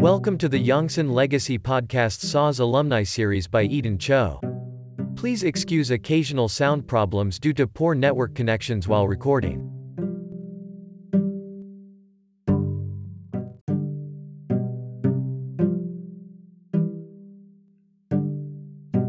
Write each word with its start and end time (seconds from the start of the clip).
Welcome 0.00 0.38
to 0.38 0.48
the 0.48 0.64
Yongsan 0.64 1.10
Legacy 1.10 1.58
Podcast 1.58 2.20
SAHS 2.20 2.60
Alumni 2.60 3.02
Series 3.02 3.48
by 3.48 3.64
Eden 3.64 3.98
Cho. 3.98 4.40
Please 5.16 5.42
excuse 5.42 5.90
occasional 5.90 6.48
sound 6.48 6.86
problems 6.86 7.40
due 7.40 7.52
to 7.54 7.66
poor 7.66 7.96
network 7.96 8.36
connections 8.36 8.86
while 8.86 9.08
recording. 9.08 9.58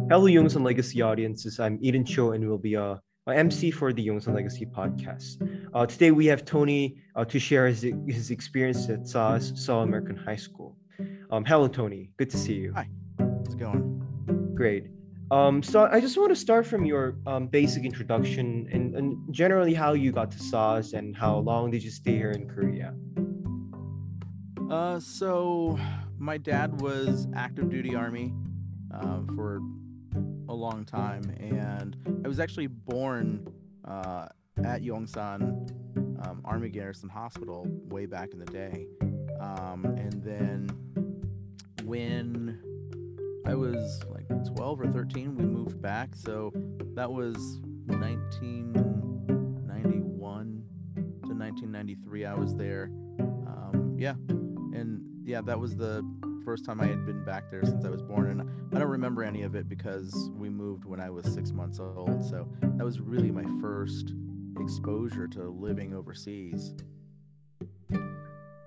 Hello, 0.09 0.25
Yongsan 0.25 0.63
Legacy 0.63 1.03
audiences. 1.03 1.59
I'm 1.59 1.77
Eden 1.83 2.03
Cho 2.03 2.31
and 2.31 2.49
will 2.49 2.57
be 2.57 2.73
a 2.73 2.99
MC 3.27 3.69
for 3.69 3.93
the 3.93 4.07
Yongsan 4.07 4.33
Legacy 4.33 4.65
podcast. 4.65 5.37
Uh, 5.73 5.85
today 5.85 6.09
we 6.09 6.25
have 6.25 6.45
Tony 6.45 6.95
uh, 7.15 7.23
to 7.25 7.39
share 7.39 7.67
his, 7.67 7.85
his 8.07 8.31
experience 8.31 8.89
at 8.89 9.07
SAHS, 9.07 9.53
Seoul 9.55 9.83
American 9.83 10.15
High 10.15 10.35
School. 10.35 10.75
Um, 11.31 11.45
hello, 11.45 11.67
Tony. 11.67 12.09
Good 12.17 12.31
to 12.31 12.37
see 12.37 12.55
you. 12.55 12.73
Hi. 12.73 12.89
How's 13.19 13.53
it 13.53 13.59
going? 13.59 14.51
Great. 14.55 14.87
Um, 15.29 15.61
so 15.61 15.87
I 15.91 16.01
just 16.01 16.17
want 16.17 16.31
to 16.31 16.35
start 16.35 16.65
from 16.65 16.85
your 16.85 17.17
um, 17.27 17.45
basic 17.45 17.85
introduction 17.85 18.67
and, 18.71 18.95
and 18.95 19.31
generally 19.31 19.75
how 19.75 19.93
you 19.93 20.11
got 20.11 20.31
to 20.31 20.39
SAHS 20.39 20.93
and 20.93 21.15
how 21.15 21.37
long 21.37 21.69
did 21.69 21.83
you 21.83 21.91
stay 21.91 22.15
here 22.15 22.31
in 22.31 22.49
Korea? 22.49 22.95
Uh, 24.71 24.99
so 24.99 25.79
my 26.17 26.39
dad 26.39 26.81
was 26.81 27.27
active 27.35 27.69
duty 27.69 27.95
army 27.95 28.33
uh, 28.91 29.19
for 29.35 29.61
a 30.47 30.53
long 30.53 30.83
time, 30.83 31.21
and 31.39 31.95
I 32.25 32.27
was 32.27 32.39
actually 32.39 32.67
born 32.67 33.47
uh, 33.87 34.29
at 34.63 34.81
Yongsan 34.81 35.41
um, 36.25 36.41
Army 36.43 36.69
Garrison 36.69 37.07
Hospital 37.07 37.67
way 37.87 38.07
back 38.07 38.33
in 38.33 38.39
the 38.39 38.45
day. 38.45 38.87
Um, 39.39 39.85
and 39.85 40.21
then 40.23 40.69
when 41.89 42.57
I 43.47 43.55
was 43.55 44.03
like 44.11 44.27
12 44.53 44.81
or 44.81 44.91
13, 44.91 45.35
we 45.35 45.43
moved 45.43 45.81
back. 45.81 46.09
So 46.13 46.51
that 46.93 47.11
was 47.11 47.35
1991 47.87 50.63
to 51.23 51.33
1993. 51.33 52.25
I 52.25 52.35
was 52.35 52.55
there. 52.55 52.91
Um, 53.19 53.95
yeah. 53.97 54.13
And 54.29 55.01
yeah, 55.23 55.41
that 55.41 55.59
was 55.59 55.75
the 55.75 56.05
first 56.45 56.63
time 56.63 56.79
I 56.79 56.85
had 56.85 57.07
been 57.07 57.25
back 57.25 57.49
there 57.49 57.65
since 57.65 57.83
I 57.83 57.89
was 57.89 58.03
born. 58.03 58.29
And 58.29 58.47
I 58.75 58.77
don't 58.77 58.87
remember 58.87 59.23
any 59.23 59.41
of 59.41 59.55
it 59.55 59.67
because 59.67 60.29
we 60.35 60.47
moved 60.47 60.85
when 60.85 60.99
I 60.99 61.09
was 61.09 61.25
six 61.25 61.51
months 61.51 61.79
old. 61.79 62.23
So 62.23 62.47
that 62.61 62.85
was 62.85 62.99
really 62.99 63.31
my 63.31 63.45
first 63.59 64.13
exposure 64.59 65.27
to 65.29 65.49
living 65.49 65.95
overseas. 65.95 66.75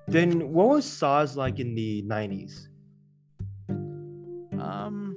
Then 0.08 0.52
what 0.52 0.66
was 0.66 0.84
SAHS 0.84 1.36
like 1.36 1.60
in 1.60 1.76
the 1.76 2.02
90s? 2.02 2.66
Um, 4.62 5.16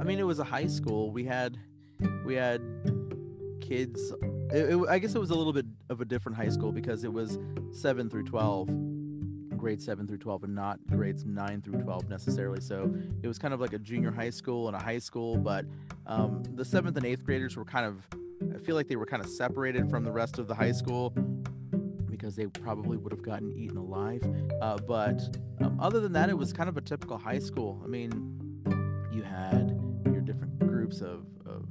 I 0.00 0.04
mean, 0.04 0.18
it 0.18 0.26
was 0.26 0.40
a 0.40 0.44
high 0.44 0.66
school. 0.66 1.12
We 1.12 1.24
had, 1.24 1.56
we 2.24 2.34
had 2.34 2.60
kids. 3.60 4.12
It, 4.52 4.74
it, 4.74 4.88
I 4.88 4.98
guess 4.98 5.14
it 5.14 5.20
was 5.20 5.30
a 5.30 5.34
little 5.34 5.52
bit 5.52 5.66
of 5.88 6.00
a 6.00 6.04
different 6.04 6.36
high 6.36 6.48
school 6.48 6.72
because 6.72 7.04
it 7.04 7.12
was 7.12 7.38
seven 7.70 8.10
through 8.10 8.24
twelve, 8.24 8.68
grades 9.56 9.84
seven 9.84 10.08
through 10.08 10.18
twelve, 10.18 10.42
and 10.42 10.54
not 10.54 10.80
grades 10.88 11.24
nine 11.24 11.62
through 11.62 11.80
twelve 11.82 12.08
necessarily. 12.08 12.60
So 12.60 12.92
it 13.22 13.28
was 13.28 13.38
kind 13.38 13.54
of 13.54 13.60
like 13.60 13.72
a 13.72 13.78
junior 13.78 14.10
high 14.10 14.30
school 14.30 14.66
and 14.66 14.76
a 14.76 14.80
high 14.80 14.98
school. 14.98 15.36
But 15.36 15.64
um, 16.06 16.42
the 16.54 16.64
seventh 16.64 16.96
and 16.96 17.06
eighth 17.06 17.24
graders 17.24 17.56
were 17.56 17.64
kind 17.64 17.86
of, 17.86 18.04
I 18.52 18.58
feel 18.58 18.74
like 18.74 18.88
they 18.88 18.96
were 18.96 19.06
kind 19.06 19.22
of 19.22 19.30
separated 19.30 19.88
from 19.88 20.02
the 20.02 20.12
rest 20.12 20.38
of 20.40 20.48
the 20.48 20.54
high 20.56 20.72
school 20.72 21.12
because 22.08 22.34
they 22.36 22.46
probably 22.46 22.96
would 22.96 23.12
have 23.12 23.22
gotten 23.22 23.52
eaten 23.52 23.76
alive. 23.76 24.22
Uh, 24.60 24.76
but 24.76 25.20
um, 25.60 25.78
other 25.80 26.00
than 26.00 26.12
that, 26.12 26.28
it 26.28 26.36
was 26.36 26.52
kind 26.52 26.68
of 26.68 26.76
a 26.76 26.80
typical 26.80 27.16
high 27.16 27.38
school. 27.38 27.80
I 27.84 27.86
mean, 27.86 28.29
had 29.30 29.78
your 30.04 30.20
different 30.20 30.58
groups 30.58 31.00
of, 31.00 31.26
of 31.46 31.66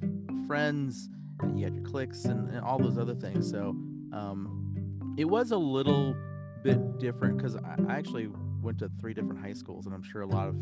friends, 0.47 1.09
and 1.42 1.59
you 1.59 1.66
had 1.66 1.75
your 1.75 1.84
cliques, 1.84 2.25
and, 2.25 2.50
and 2.50 2.62
all 2.62 2.80
those 2.80 2.97
other 2.97 3.16
things. 3.16 3.50
So 3.50 3.70
um, 4.14 5.16
it 5.18 5.25
was 5.25 5.52
a 5.52 5.58
little 5.58 6.16
bit 6.64 7.00
different 7.00 7.38
because 7.38 7.56
I, 7.56 7.75
I, 7.88 7.97
actually 7.97 8.30
went 8.62 8.80
to 8.80 8.90
three 9.00 9.14
different 9.14 9.40
high 9.40 9.53
schools, 9.53 9.86
and 9.86 9.96
I'm 9.96 10.03
sure 10.03 10.22
a 10.22 10.28
lot 10.28 10.47
of 10.47 10.56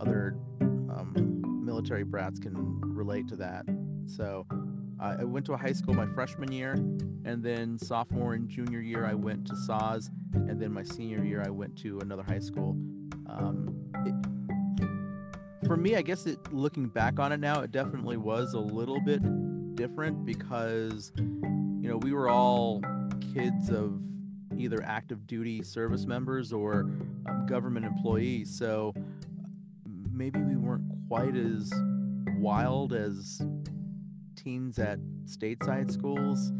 other 0.00 0.36
um, 0.60 1.62
military 1.64 2.04
brats 2.04 2.38
can 2.38 2.80
relate 2.80 3.28
to 3.28 3.36
that. 3.36 3.64
So 4.06 4.46
uh, 5.00 5.16
I 5.20 5.24
went 5.24 5.46
to 5.46 5.52
a 5.52 5.56
high 5.56 5.72
school 5.72 5.94
my 5.94 6.06
freshman 6.06 6.52
year, 6.52 6.72
and 7.24 7.42
then 7.42 7.78
sophomore 7.78 8.34
and 8.34 8.48
junior 8.48 8.80
year 8.80 9.04
I 9.04 9.14
went 9.14 9.46
to 9.48 9.56
SAHS, 9.56 10.10
and 10.34 10.60
then 10.60 10.72
my 10.72 10.82
senior 10.82 11.24
year 11.24 11.42
I 11.44 11.50
went 11.50 11.76
to 11.78 11.98
another 12.00 12.22
high 12.22 12.38
school. 12.38 12.76
Um, 13.26 13.74
it, 14.06 14.14
for 15.72 15.78
me, 15.78 15.96
I 15.96 16.02
guess 16.02 16.26
it 16.26 16.52
looking 16.52 16.86
back 16.86 17.18
on 17.18 17.32
it 17.32 17.40
now, 17.40 17.62
it 17.62 17.72
definitely 17.72 18.18
was 18.18 18.52
a 18.52 18.58
little 18.58 19.00
bit 19.00 19.22
different 19.74 20.26
because 20.26 21.12
you 21.16 21.88
know 21.88 21.96
we 21.96 22.12
were 22.12 22.28
all 22.28 22.82
kids 23.32 23.70
of 23.70 23.98
either 24.54 24.82
active 24.82 25.26
duty 25.26 25.62
service 25.62 26.04
members 26.04 26.52
or 26.52 26.80
um, 27.26 27.46
government 27.48 27.86
employees, 27.86 28.54
so 28.54 28.92
maybe 30.12 30.40
we 30.40 30.56
weren't 30.56 30.84
quite 31.08 31.36
as 31.36 31.72
wild 32.36 32.92
as 32.92 33.40
teens 34.36 34.78
at 34.78 34.98
stateside 35.24 35.90
schools. 35.90 36.52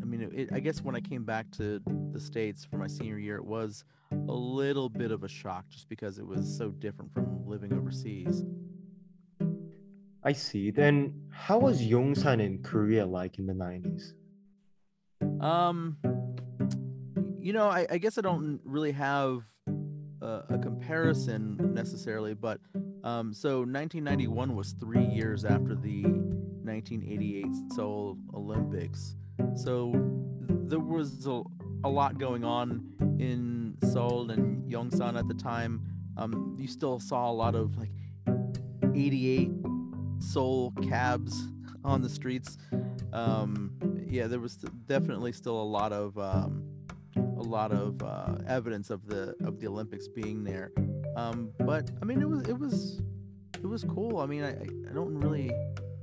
I 0.00 0.04
mean, 0.04 0.22
it, 0.22 0.32
it, 0.32 0.48
I 0.52 0.60
guess 0.60 0.80
when 0.80 0.94
I 0.94 1.00
came 1.00 1.24
back 1.24 1.50
to 1.56 1.82
the 2.12 2.20
States 2.20 2.64
for 2.64 2.76
my 2.76 2.86
senior 2.86 3.18
year, 3.18 3.34
it 3.34 3.44
was 3.44 3.82
a 4.28 4.32
little 4.32 4.88
bit 4.88 5.10
of 5.10 5.24
a 5.24 5.28
shock 5.28 5.68
just 5.68 5.88
because 5.88 6.18
it 6.18 6.26
was 6.26 6.56
so 6.56 6.70
different 6.70 7.12
from 7.12 7.46
living 7.46 7.72
overseas. 7.72 8.44
I 10.22 10.32
see. 10.32 10.70
Then 10.70 11.14
how 11.30 11.58
was 11.58 11.80
Yongsan 11.80 12.42
in 12.42 12.62
Korea 12.62 13.06
like 13.06 13.38
in 13.38 13.46
the 13.46 13.54
90s? 13.54 14.12
Um, 15.42 15.96
you 17.40 17.52
know, 17.52 17.68
I, 17.68 17.86
I 17.90 17.98
guess 17.98 18.18
I 18.18 18.20
don't 18.20 18.60
really 18.64 18.92
have 18.92 19.44
a, 20.20 20.42
a 20.50 20.58
comparison 20.58 21.56
necessarily, 21.72 22.34
but 22.34 22.60
um, 23.04 23.32
so 23.32 23.60
1991 23.60 24.54
was 24.54 24.72
three 24.72 25.04
years 25.04 25.44
after 25.44 25.74
the 25.74 26.02
1988 26.02 27.46
Seoul 27.74 28.18
Olympics. 28.34 29.16
So 29.54 29.92
there 30.66 30.80
was 30.80 31.26
a, 31.26 31.42
a 31.84 31.88
lot 31.88 32.18
going 32.18 32.44
on 32.44 32.84
in 33.18 33.57
Seoul 33.84 34.30
and 34.30 34.70
Yongsan 34.70 35.18
at 35.18 35.28
the 35.28 35.34
time. 35.34 35.82
Um, 36.16 36.56
you 36.58 36.68
still 36.68 36.98
saw 36.98 37.30
a 37.30 37.32
lot 37.32 37.54
of 37.54 37.76
like 37.76 37.90
88 38.94 39.50
Seoul 40.20 40.72
cabs 40.88 41.48
on 41.84 42.02
the 42.02 42.08
streets. 42.08 42.58
Um, 43.12 43.72
yeah, 44.08 44.26
there 44.26 44.40
was 44.40 44.56
definitely 44.86 45.32
still 45.32 45.60
a 45.60 45.64
lot 45.64 45.92
of 45.92 46.18
um, 46.18 46.64
a 47.16 47.42
lot 47.42 47.72
of 47.72 48.02
uh, 48.02 48.36
evidence 48.46 48.90
of 48.90 49.06
the 49.06 49.34
of 49.44 49.60
the 49.60 49.66
Olympics 49.68 50.08
being 50.08 50.44
there. 50.44 50.72
Um, 51.16 51.50
but 51.60 51.90
I 52.02 52.04
mean, 52.04 52.20
it 52.20 52.28
was 52.28 52.42
it 52.48 52.58
was 52.58 53.02
it 53.54 53.66
was 53.66 53.84
cool. 53.84 54.18
I 54.18 54.26
mean, 54.26 54.44
I 54.44 54.50
I 54.90 54.92
don't 54.92 55.14
really 55.18 55.52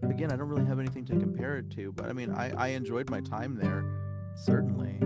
again, 0.09 0.31
I 0.31 0.35
don't 0.35 0.47
really 0.47 0.65
have 0.65 0.79
anything 0.79 1.05
to 1.05 1.13
compare 1.13 1.57
it 1.57 1.69
to, 1.71 1.91
but 1.91 2.05
I 2.05 2.13
mean, 2.13 2.31
I, 2.31 2.51
I 2.51 2.67
enjoyed 2.69 3.09
my 3.09 3.21
time 3.21 3.55
there, 3.55 3.83
certainly. 4.35 4.99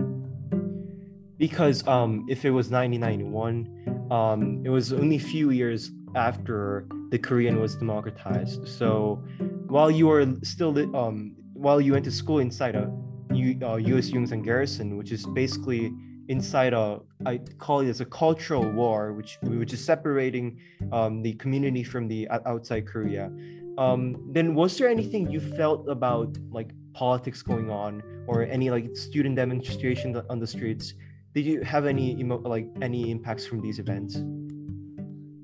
Because 1.40 1.86
um, 1.88 2.26
if 2.28 2.44
it 2.44 2.50
was 2.50 2.70
1991, 2.70 4.06
um, 4.10 4.62
it 4.64 4.68
was 4.68 4.92
only 4.92 5.16
a 5.16 5.26
few 5.34 5.50
years 5.50 5.90
after 6.14 6.86
the 7.10 7.18
Korean 7.18 7.60
was 7.60 7.74
democratized. 7.76 8.68
So 8.68 9.24
while 9.66 9.90
you 9.90 10.06
were 10.06 10.26
still 10.42 10.72
um, 10.94 11.34
while 11.54 11.80
you 11.80 11.92
went 11.92 12.04
to 12.04 12.12
school 12.12 12.38
inside 12.38 12.74
a 12.74 12.84
uh, 12.84 13.76
U.S. 13.92 14.10
Yongsan 14.10 14.44
Garrison, 14.44 14.96
which 14.98 15.10
is 15.12 15.24
basically 15.26 15.92
inside 16.28 16.72
a 16.74 17.00
I 17.24 17.38
call 17.58 17.80
it 17.80 17.88
as 17.88 18.00
a 18.00 18.08
cultural 18.22 18.70
war, 18.70 19.14
which 19.14 19.38
which 19.42 19.72
is 19.72 19.82
separating 19.82 20.60
um, 20.92 21.22
the 21.22 21.32
community 21.34 21.84
from 21.84 22.06
the 22.06 22.28
outside 22.52 22.86
Korea 22.86 23.32
um, 23.80 24.16
then 24.32 24.54
was 24.54 24.76
there 24.76 24.88
anything 24.88 25.30
you 25.30 25.40
felt 25.40 25.88
about 25.88 26.36
like 26.50 26.70
politics 26.92 27.42
going 27.42 27.70
on 27.70 28.02
or 28.26 28.42
any 28.44 28.70
like 28.70 28.94
student 28.94 29.36
demonstration 29.36 30.20
on 30.28 30.38
the 30.38 30.46
streets 30.46 30.94
did 31.34 31.44
you 31.44 31.62
have 31.62 31.86
any 31.86 32.18
emo- 32.18 32.40
like 32.40 32.68
any 32.82 33.10
impacts 33.10 33.46
from 33.46 33.60
these 33.60 33.78
events 33.78 34.16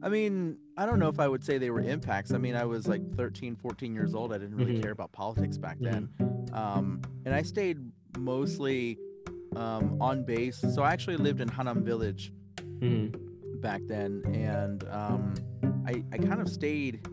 i 0.03 0.09
mean 0.09 0.57
i 0.77 0.87
don't 0.87 0.99
know 0.99 1.09
if 1.09 1.21
i 1.21 1.29
would 1.29 1.45
say 1.45 1.59
they 1.59 1.71
were 1.71 1.81
impacts 1.81 2.33
i 2.33 2.39
mean 2.39 2.55
i 2.57 2.65
was 2.65 2.87
like 2.87 3.03
13 3.17 3.57
14 3.57 3.95
years 3.95 4.15
old 4.15 4.33
i 4.33 4.39
didn't 4.39 4.57
really 4.57 4.73
mm-hmm. 4.73 4.83
care 4.83 4.93
about 4.93 5.13
politics 5.13 5.57
back 5.59 5.77
then 5.81 6.09
mm-hmm. 6.21 6.55
um, 6.55 7.01
and 7.25 7.35
i 7.35 7.43
stayed 7.43 7.79
mostly 8.19 8.99
um, 9.55 9.97
on 10.01 10.25
base 10.25 10.63
so 10.75 10.83
i 10.83 10.93
actually 10.93 11.17
lived 11.17 11.41
in 11.41 11.49
hanam 11.49 11.83
village 11.83 12.33
mm-hmm. 12.81 13.61
back 13.61 13.81
then 13.87 14.23
and 14.35 14.85
um, 14.91 15.35
I, 15.87 16.03
I 16.13 16.19
kind 16.19 16.41
of 16.41 16.49
stayed 16.49 17.07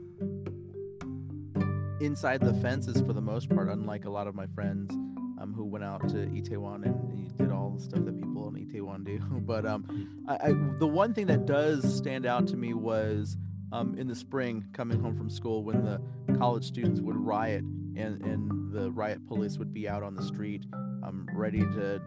inside 2.02 2.42
the 2.42 2.54
fences 2.56 3.02
for 3.02 3.14
the 3.14 3.22
most 3.22 3.50
part, 3.50 3.70
unlike 3.70 4.06
a 4.06 4.10
lot 4.10 4.28
of 4.28 4.34
my 4.36 4.48
friends 4.48 4.92
um, 5.40 5.54
who 5.56 5.64
went 5.64 5.84
out 5.84 6.08
to 6.10 6.16
Itaewon 6.16 6.86
and 6.86 6.96
did 7.44 7.52
all 7.52 7.72
the 7.72 7.82
stuff 7.82 8.06
that 8.06 8.18
people 8.18 8.48
in 8.48 8.56
Itaewon 8.56 9.04
do. 9.04 9.20
But 9.46 9.66
um, 9.66 10.26
I, 10.28 10.36
I, 10.36 10.54
the 10.80 10.88
one 10.88 11.14
thing 11.14 11.28
that 11.28 11.46
does 11.46 11.98
stand 11.98 12.26
out 12.26 12.48
to 12.48 12.58
me 12.58 12.74
was 12.74 13.38
um, 13.72 13.98
in 13.98 14.08
the 14.08 14.16
spring, 14.16 14.66
coming 14.74 15.00
home 15.00 15.18
from 15.18 15.30
school, 15.30 15.64
when 15.64 15.84
the 15.84 16.00
college 16.38 16.66
students 16.66 17.02
would 17.02 17.18
riot 17.18 17.64
and, 17.96 18.22
and 18.22 18.72
the 18.72 18.92
riot 18.92 19.28
police 19.28 19.58
would 19.58 19.74
be 19.74 19.90
out 19.90 20.04
on 20.04 20.16
the 20.16 20.24
street, 20.24 20.64
um, 21.04 21.28
ready 21.34 21.60
to 21.60 22.02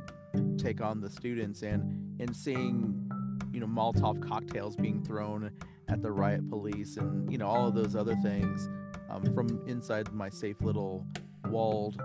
take 0.57 0.81
on 0.81 1.01
the 1.01 1.11
students, 1.11 1.63
and 1.63 2.21
and 2.21 2.35
seeing, 2.35 3.11
you 3.53 3.61
know, 3.61 3.67
Molotov 3.67 4.27
cocktails 4.27 4.77
being 4.77 5.05
thrown 5.05 5.51
at 5.89 6.03
the 6.03 6.11
riot 6.11 6.49
police, 6.49 6.97
and 6.97 7.31
you 7.31 7.37
know 7.37 7.47
all 7.47 7.69
of 7.69 7.75
those 7.75 7.95
other 7.95 8.17
things 8.23 8.69
um, 9.11 9.23
from 9.35 9.63
inside 9.67 10.13
my 10.13 10.31
safe 10.31 10.61
little 10.61 11.05
walled 11.49 12.01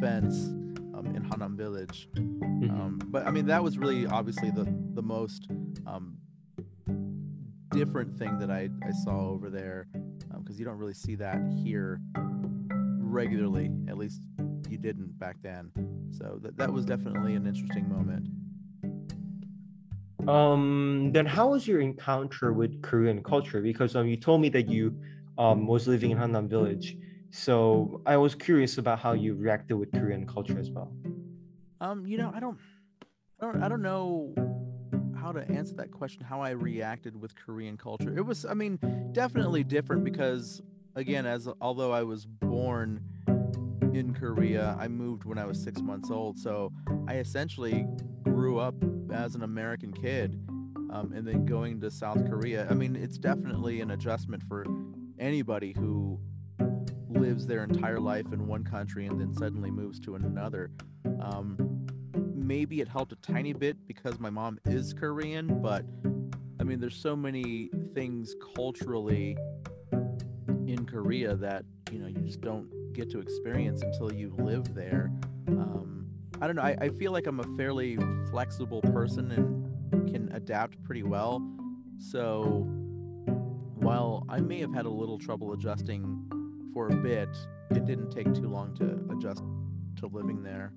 fence 0.00 0.50
um, 1.06 1.16
in 1.16 1.22
Hanam 1.24 1.56
Village. 1.56 2.08
Mhm. 2.14 2.70
Um, 2.70 3.00
but 3.06 3.26
I 3.26 3.30
mean, 3.30 3.46
that 3.46 3.62
was 3.62 3.78
really 3.78 4.06
obviously 4.06 4.50
the 4.50 4.64
the 4.94 5.02
most 5.02 5.48
um, 5.86 6.16
different 7.70 8.16
thing 8.16 8.38
that 8.38 8.50
I, 8.50 8.68
I 8.82 8.90
saw 9.04 9.28
over 9.28 9.50
there 9.50 9.88
because 10.38 10.58
you 10.58 10.64
don't 10.64 10.78
really 10.78 10.94
see 10.94 11.14
that 11.16 11.40
here 11.64 12.00
regularly. 12.98 13.70
At 13.88 13.98
least 13.98 14.22
you 14.68 14.78
didn't 14.78 15.18
back 15.18 15.36
then. 15.42 15.70
So 16.10 16.38
that 16.42 16.56
that 16.56 16.72
was 16.72 16.84
definitely 16.84 17.34
an 17.34 17.46
interesting 17.46 17.88
moment. 17.88 18.28
Um, 20.28 21.10
then 21.12 21.26
how 21.26 21.48
was 21.48 21.66
your 21.68 21.80
encounter 21.80 22.52
with 22.52 22.80
Korean 22.82 23.22
culture? 23.22 23.60
Because 23.60 23.94
um, 23.94 24.06
you 24.06 24.16
told 24.16 24.40
me 24.40 24.48
that 24.50 24.68
you 24.68 24.96
um 25.36 25.66
was 25.66 25.88
living 25.88 26.12
in 26.12 26.18
Hanam 26.18 26.48
Village, 26.48 26.96
so 27.36 28.00
I 28.06 28.16
was 28.16 28.36
curious 28.36 28.78
about 28.78 29.00
how 29.00 29.12
you 29.12 29.34
reacted 29.34 29.76
with 29.76 29.90
Korean 29.90 30.24
culture 30.24 30.56
as 30.56 30.70
well. 30.70 30.92
Um, 31.80 32.06
you 32.06 32.16
know, 32.16 32.30
I 32.32 32.38
don't, 32.38 32.56
I 33.40 33.46
don't, 33.46 33.62
I 33.64 33.68
don't 33.68 33.82
know 33.82 34.32
how 35.20 35.32
to 35.32 35.40
answer 35.50 35.74
that 35.74 35.90
question. 35.90 36.22
How 36.22 36.40
I 36.40 36.50
reacted 36.50 37.20
with 37.20 37.34
Korean 37.34 37.76
culture. 37.76 38.16
It 38.16 38.24
was, 38.24 38.44
I 38.44 38.54
mean, 38.54 38.78
definitely 39.10 39.64
different 39.64 40.04
because, 40.04 40.62
again, 40.94 41.26
as 41.26 41.48
although 41.60 41.90
I 41.90 42.04
was 42.04 42.24
born 42.24 43.02
in 43.26 44.14
Korea, 44.14 44.76
I 44.78 44.86
moved 44.86 45.24
when 45.24 45.36
I 45.36 45.44
was 45.44 45.60
six 45.60 45.82
months 45.82 46.12
old, 46.12 46.38
so 46.38 46.72
I 47.08 47.16
essentially 47.16 47.84
grew 48.22 48.60
up 48.60 48.76
as 49.12 49.34
an 49.34 49.42
American 49.42 49.92
kid, 49.92 50.38
um, 50.90 51.12
and 51.12 51.26
then 51.26 51.46
going 51.46 51.80
to 51.80 51.90
South 51.90 52.24
Korea. 52.28 52.68
I 52.70 52.74
mean, 52.74 52.94
it's 52.94 53.18
definitely 53.18 53.80
an 53.80 53.90
adjustment 53.90 54.44
for 54.44 54.64
anybody 55.18 55.74
who 55.76 56.20
lives 57.14 57.46
their 57.46 57.64
entire 57.64 58.00
life 58.00 58.32
in 58.32 58.46
one 58.46 58.64
country 58.64 59.06
and 59.06 59.20
then 59.20 59.34
suddenly 59.34 59.70
moves 59.70 59.98
to 60.00 60.14
another. 60.14 60.70
Um, 61.20 61.86
maybe 62.34 62.80
it 62.80 62.88
helped 62.88 63.12
a 63.12 63.16
tiny 63.16 63.52
bit 63.52 63.76
because 63.86 64.20
my 64.20 64.30
mom 64.30 64.58
is 64.66 64.92
Korean, 64.92 65.60
but 65.62 65.84
I 66.60 66.64
mean, 66.64 66.80
there's 66.80 66.96
so 66.96 67.16
many 67.16 67.70
things 67.94 68.34
culturally 68.56 69.36
in 70.66 70.86
Korea 70.86 71.36
that 71.36 71.64
you 71.90 71.98
know 71.98 72.06
you 72.06 72.20
just 72.20 72.40
don't 72.40 72.68
get 72.92 73.10
to 73.10 73.20
experience 73.20 73.82
until 73.82 74.12
you 74.12 74.34
live 74.38 74.74
there. 74.74 75.10
Um, 75.48 76.06
I 76.40 76.46
don't 76.46 76.56
know. 76.56 76.62
I, 76.62 76.76
I 76.80 76.88
feel 76.90 77.12
like 77.12 77.26
I'm 77.26 77.40
a 77.40 77.56
fairly 77.56 77.98
flexible 78.30 78.82
person 78.82 79.30
and 79.32 80.10
can 80.10 80.30
adapt 80.32 80.82
pretty 80.84 81.02
well. 81.02 81.42
So 81.98 82.66
while 83.74 84.24
I 84.28 84.40
may 84.40 84.60
have 84.60 84.72
had 84.72 84.86
a 84.86 84.90
little 84.90 85.18
trouble 85.18 85.52
adjusting 85.52 86.30
for 86.74 86.88
a 86.88 86.96
bit, 86.96 87.28
it 87.70 87.86
didn't 87.86 88.10
take 88.10 88.34
too 88.34 88.48
long 88.48 88.74
to 88.74 89.00
adjust 89.12 89.42
to 90.00 90.06
living 90.08 90.42
there. 90.42 90.72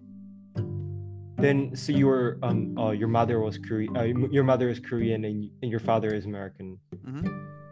Then, 1.37 1.75
so 1.75 1.91
you 1.91 2.07
were 2.07 2.39
um, 2.41 2.77
uh, 2.77 2.91
your 2.91 3.07
mother 3.07 3.39
was 3.39 3.57
Korean, 3.57 3.97
uh, 3.97 4.03
your 4.03 4.43
mother 4.43 4.69
is 4.69 4.79
Korean, 4.79 5.25
and, 5.25 5.49
and 5.61 5.69
your 5.69 5.79
father 5.79 6.13
is 6.13 6.25
American. 6.25 6.79
hmm 7.03 7.27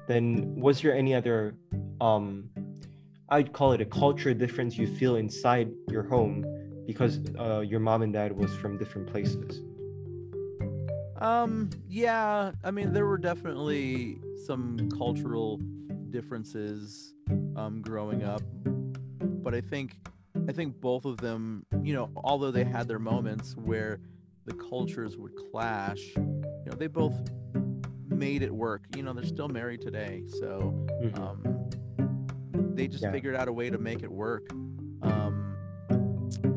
Then, 0.07 0.55
was 0.55 0.81
there 0.81 0.93
any 0.93 1.15
other 1.15 1.55
um, 2.01 2.49
I'd 3.29 3.53
call 3.53 3.71
it 3.71 3.81
a 3.81 3.85
culture 3.85 4.33
difference 4.33 4.77
you 4.77 4.87
feel 4.87 5.15
inside 5.15 5.71
your 5.89 6.03
home 6.03 6.45
because 6.85 7.19
uh, 7.39 7.61
your 7.61 7.79
mom 7.79 8.03
and 8.03 8.13
dad 8.13 8.31
was 8.31 8.55
from 8.55 8.77
different 8.77 9.07
places? 9.07 9.61
Um, 11.17 11.71
yeah, 11.87 12.51
I 12.63 12.69
mean, 12.69 12.93
there 12.93 13.07
were 13.07 13.17
definitely 13.17 14.19
some 14.45 14.89
cultural 14.95 15.57
differences 16.11 17.14
um, 17.55 17.81
growing 17.81 18.23
up, 18.23 18.41
but 19.43 19.53
I 19.53 19.61
think 19.61 19.97
I 20.47 20.51
think 20.51 20.79
both 20.81 21.05
of 21.05 21.17
them, 21.17 21.65
you 21.81 21.93
know, 21.93 22.09
although 22.17 22.51
they 22.51 22.65
had 22.65 22.87
their 22.87 22.99
moments 22.99 23.55
where 23.55 23.99
the 24.45 24.53
cultures 24.53 25.17
would 25.17 25.31
clash, 25.51 26.01
you 26.17 26.65
know, 26.65 26.75
they 26.77 26.87
both 26.87 27.13
made 28.07 28.43
it 28.43 28.53
work. 28.53 28.83
You 28.95 29.03
know, 29.03 29.13
they're 29.13 29.23
still 29.25 29.47
married 29.47 29.81
today, 29.81 30.23
so 30.39 30.73
Mhm. 31.01 31.19
um, 31.19 32.75
they 32.75 32.87
just 32.87 33.03
Yeah. 33.03 33.11
figured 33.11 33.35
out 33.35 33.47
a 33.47 33.53
way 33.53 33.69
to 33.69 33.77
make 33.77 34.03
it 34.03 34.11
work. 34.11 34.47
Um, 35.01 35.55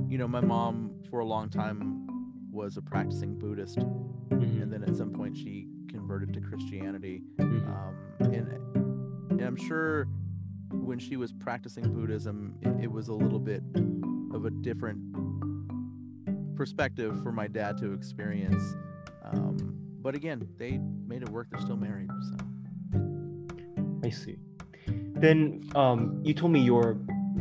you 0.09 0.19
know, 0.19 0.29
my 0.29 0.41
mom 0.41 0.91
for 1.09 1.21
a 1.21 1.25
long 1.25 1.49
time 1.49 2.07
was 2.51 2.77
a 2.77 2.83
practicing 2.83 3.39
Buddhist, 3.39 3.79
Mhm. 3.79 4.63
and 4.63 4.73
then 4.73 4.83
at 4.83 4.97
some 4.97 5.11
point 5.13 5.37
she 5.37 5.69
converted 5.89 6.35
to 6.35 6.41
Christianity. 6.41 7.23
Mhm. 7.39 7.67
Um, 7.69 7.95
and, 8.33 8.49
and 9.31 9.41
I'm 9.41 9.57
sure 9.57 10.07
when 10.89 10.99
she 10.99 11.19
was 11.19 11.35
practicing 11.35 11.93
Buddhism, 11.93 12.55
it, 12.63 12.85
it 12.85 12.91
was 12.91 13.09
a 13.09 13.13
little 13.13 13.39
bit 13.39 13.63
of 14.33 14.47
a 14.47 14.51
different 14.51 14.99
perspective 16.57 17.23
for 17.23 17.31
my 17.31 17.47
dad 17.47 17.77
to 17.77 17.93
experience. 17.93 18.75
Um, 19.23 19.77
but 20.01 20.15
again, 20.15 20.49
they 20.57 20.79
made 21.07 21.21
it 21.21 21.29
work. 21.29 21.49
They're 21.51 21.61
still 21.61 21.77
married, 21.77 22.09
so. 22.31 22.99
I 24.03 24.09
see. 24.09 24.39
Then 24.87 25.69
um, 25.75 26.23
you 26.25 26.33
told 26.33 26.53
me 26.53 26.61
you're 26.61 26.97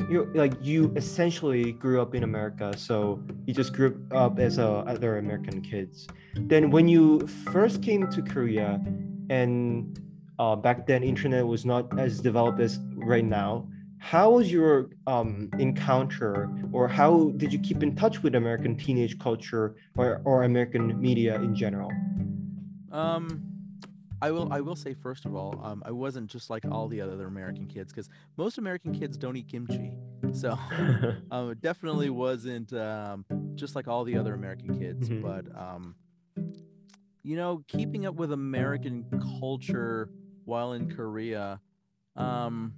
you 0.10 0.30
like 0.36 0.54
you 0.62 0.94
essentially 0.98 1.72
grew 1.72 2.02
up 2.02 2.14
in 2.14 2.24
America, 2.24 2.74
so 2.78 3.24
you 3.46 3.54
just 3.54 3.72
grew 3.72 4.06
up 4.12 4.40
as 4.40 4.58
a, 4.58 4.68
other 4.68 5.20
American 5.20 5.62
kids. 5.62 6.06
Then 6.36 6.70
when 6.70 6.90
you 6.90 7.26
first 7.52 7.82
came 7.82 8.10
to 8.10 8.22
Korea, 8.22 8.82
and 9.30 9.98
uh, 10.40 10.56
back 10.56 10.86
then 10.86 11.04
internet 11.04 11.46
was 11.46 11.66
not 11.66 11.98
as 12.00 12.20
developed 12.20 12.60
as 12.60 12.80
right 12.96 13.26
now. 13.26 13.68
How 14.00 14.32
was 14.32 14.52
your 14.52 14.92
um, 15.08 15.50
encounter, 15.58 16.50
or 16.72 16.88
how 16.88 17.32
did 17.38 17.52
you 17.52 17.60
keep 17.60 17.82
in 17.82 17.96
touch 17.96 18.22
with 18.22 18.36
American 18.36 18.78
teenage 18.78 19.18
culture 19.18 19.76
or, 19.98 20.22
or 20.24 20.44
American 20.44 21.02
media 21.02 21.36
in 21.36 21.56
general? 21.56 21.92
Um, 22.92 23.42
I 24.22 24.32
will. 24.32 24.52
I 24.54 24.62
will 24.62 24.76
say 24.76 24.94
first 24.94 25.26
of 25.26 25.36
all, 25.36 25.60
um, 25.64 25.82
I 25.86 25.92
wasn't 25.92 26.30
just 26.30 26.50
like 26.50 26.64
all 26.72 26.88
the 26.88 27.02
other 27.02 27.26
American 27.26 27.68
kids 27.68 27.92
because 27.92 28.10
most 28.36 28.60
American 28.60 28.94
kids 28.94 29.18
don't 29.18 29.36
eat 29.36 29.48
kimchi. 29.48 29.92
So 30.32 30.52
um, 31.32 31.52
it 31.52 31.62
definitely 31.62 32.10
wasn't 32.10 32.74
um, 32.74 33.26
just 33.56 33.76
like 33.76 33.88
all 33.88 34.04
the 34.04 34.18
other 34.18 34.34
American 34.34 34.78
kids. 34.78 35.10
Mhm. 35.10 35.22
But 35.22 35.60
um, 35.60 35.96
you 37.24 37.36
know, 37.36 37.64
keeping 37.68 38.06
up 38.06 38.16
with 38.16 38.32
American 38.32 39.06
culture 39.40 40.10
while 40.48 40.74
in 40.74 40.90
Korea, 40.90 41.60
um, 42.16 42.74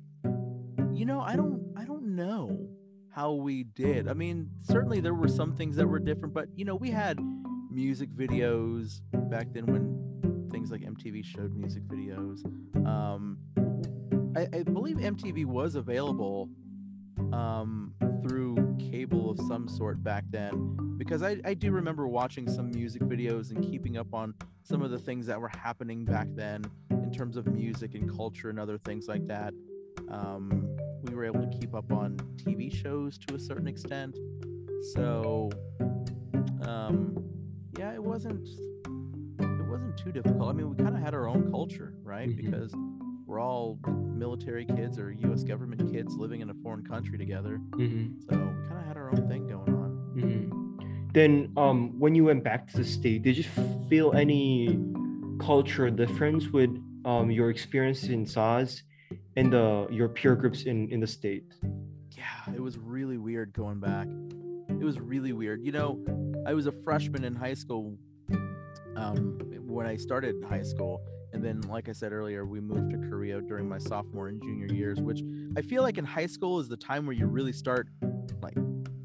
you 0.91 1.05
know, 1.05 1.21
I 1.21 1.35
don't. 1.35 1.73
I 1.77 1.85
don't 1.85 2.15
know 2.15 2.67
how 3.11 3.33
we 3.33 3.63
did. 3.63 4.07
I 4.07 4.13
mean, 4.13 4.49
certainly 4.63 4.99
there 4.99 5.13
were 5.13 5.27
some 5.27 5.53
things 5.53 5.75
that 5.77 5.87
were 5.87 5.99
different, 5.99 6.33
but 6.33 6.49
you 6.55 6.65
know, 6.65 6.75
we 6.75 6.89
had 6.89 7.19
music 7.71 8.09
videos 8.09 9.01
back 9.29 9.47
then 9.53 9.65
when 9.67 10.49
things 10.51 10.71
like 10.71 10.81
MTV 10.81 11.23
showed 11.23 11.55
music 11.55 11.83
videos. 11.83 12.43
Um, 12.85 13.37
I, 14.35 14.47
I 14.51 14.63
believe 14.63 14.97
MTV 14.97 15.45
was 15.45 15.75
available 15.75 16.49
um, 17.31 17.93
through 18.21 18.77
cable 18.79 19.31
of 19.31 19.39
some 19.47 19.67
sort 19.67 20.03
back 20.03 20.23
then 20.29 20.95
because 20.97 21.21
I, 21.21 21.37
I 21.45 21.53
do 21.53 21.71
remember 21.71 22.07
watching 22.07 22.49
some 22.49 22.71
music 22.71 23.03
videos 23.03 23.51
and 23.51 23.63
keeping 23.63 23.97
up 23.97 24.13
on 24.13 24.33
some 24.63 24.81
of 24.81 24.91
the 24.91 24.99
things 24.99 25.25
that 25.27 25.39
were 25.39 25.49
happening 25.49 26.03
back 26.03 26.27
then 26.35 26.63
in 27.09 27.15
terms 27.15 27.37
of 27.37 27.47
music 27.47 27.95
and 27.95 28.15
culture 28.15 28.51
and 28.51 28.59
other 28.59 28.77
things 28.77 29.07
like 29.07 29.25
that. 29.25 29.51
Um, 30.11 30.77
we 31.01 31.15
were 31.15 31.25
able 31.25 31.41
to 31.41 31.57
keep 31.57 31.73
up 31.73 31.91
on 31.91 32.17
TV 32.37 32.71
shows 32.71 33.17
to 33.25 33.33
a 33.35 33.39
certain 33.39 33.67
extent. 33.67 34.15
So, 34.93 35.49
um, 36.61 37.17
yeah, 37.79 37.93
it 37.93 38.03
wasn't 38.03 38.47
it 39.39 39.67
wasn't 39.67 39.97
too 39.97 40.11
difficult. 40.11 40.49
I 40.49 40.53
mean, 40.53 40.69
we 40.69 40.75
kind 40.75 40.95
of 40.95 41.01
had 41.01 41.15
our 41.15 41.27
own 41.27 41.49
culture, 41.49 41.95
right? 42.03 42.29
Mhm. 42.29 42.37
Because 42.37 42.75
we're 43.25 43.39
all 43.39 43.79
military 43.85 44.65
kids 44.65 44.99
or 44.99 45.11
U.S. 45.11 45.43
government 45.43 45.91
kids 45.91 46.15
living 46.15 46.41
in 46.41 46.49
a 46.51 46.53
foreign 46.63 46.85
country 46.85 47.17
together. 47.17 47.59
Mhm. 47.71 48.21
So 48.29 48.35
we 48.37 48.67
kind 48.67 48.79
of 48.81 48.85
had 48.85 48.97
our 48.97 49.09
own 49.09 49.27
thing 49.27 49.47
going 49.47 49.73
on. 49.73 50.13
Mhm. 50.15 51.13
Then, 51.13 51.51
um, 51.57 51.99
when 51.99 52.13
you 52.13 52.25
went 52.25 52.43
back 52.43 52.67
to 52.67 52.77
the 52.77 52.83
state, 52.83 53.23
did 53.23 53.35
you 53.35 53.45
feel 53.89 54.11
any 54.13 54.79
cultural 55.39 55.91
difference 55.91 56.51
with 56.51 56.69
um, 57.09 57.31
your 57.31 57.49
experience 57.49 58.03
in 58.03 58.25
SAHS 58.25 58.83
and 59.35 59.51
the 59.51 59.87
your 59.89 60.09
peer 60.09 60.35
groups 60.35 60.63
in 60.63 60.89
in 60.89 60.99
the 60.99 61.07
state? 61.07 61.51
Yeah, 62.11 62.53
it 62.55 62.61
was 62.61 62.77
really 62.77 63.17
weird 63.17 63.51
going 63.53 63.79
back. 63.79 64.07
It 64.69 64.83
was 64.83 64.99
really 64.99 65.33
weird. 65.33 65.63
You 65.63 65.71
know, 65.71 65.99
I 66.45 66.53
was 66.53 66.67
a 66.67 66.71
freshman 66.71 67.23
in 67.23 67.35
high 67.35 67.55
school 67.55 67.97
um, 68.95 69.39
when 69.65 69.87
I 69.87 69.95
started 69.95 70.35
high 70.47 70.61
school. 70.61 71.01
And 71.33 71.43
then, 71.43 71.61
like 71.61 71.89
I 71.89 71.91
said 71.91 72.11
earlier, 72.11 72.45
we 72.45 72.59
moved 72.59 72.91
to 72.91 72.97
Korea 73.09 73.41
during 73.41 73.67
my 73.69 73.77
sophomore 73.77 74.29
and 74.29 74.41
junior 74.41 74.67
years, 74.67 74.99
which 74.99 75.21
I 75.57 75.61
feel 75.61 75.83
like 75.83 75.97
in 75.97 76.05
high 76.05 76.25
school 76.25 76.59
is 76.59 76.67
the 76.67 76.77
time 76.77 77.05
where 77.05 77.15
you 77.15 77.27
really 77.27 77.53
start 77.53 77.87
like 78.41 78.57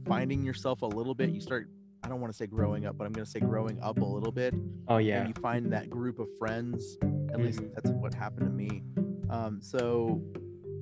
finding 0.06 0.42
yourself 0.42 0.82
a 0.82 0.86
little 0.86 1.14
bit. 1.14 1.30
You 1.30 1.40
start, 1.40 1.68
I 2.02 2.08
don't 2.08 2.20
want 2.20 2.32
to 2.32 2.36
say 2.36 2.46
growing 2.46 2.86
up, 2.86 2.96
but 2.96 3.06
I'm 3.06 3.12
going 3.12 3.26
to 3.26 3.30
say 3.30 3.40
growing 3.40 3.78
up 3.82 3.98
a 3.98 4.04
little 4.04 4.32
bit. 4.32 4.54
Oh 4.88 4.98
yeah. 4.98 5.20
And 5.20 5.28
you 5.28 5.42
find 5.42 5.72
that 5.72 5.90
group 5.90 6.18
of 6.18 6.28
friends. 6.38 6.96
At 7.34 7.40
least 7.40 7.60
Mhm. 7.60 7.74
that's 7.74 7.90
what 7.90 8.14
happened 8.14 8.46
to 8.46 8.52
me. 8.52 8.82
Um, 9.28 9.60
so 9.60 10.22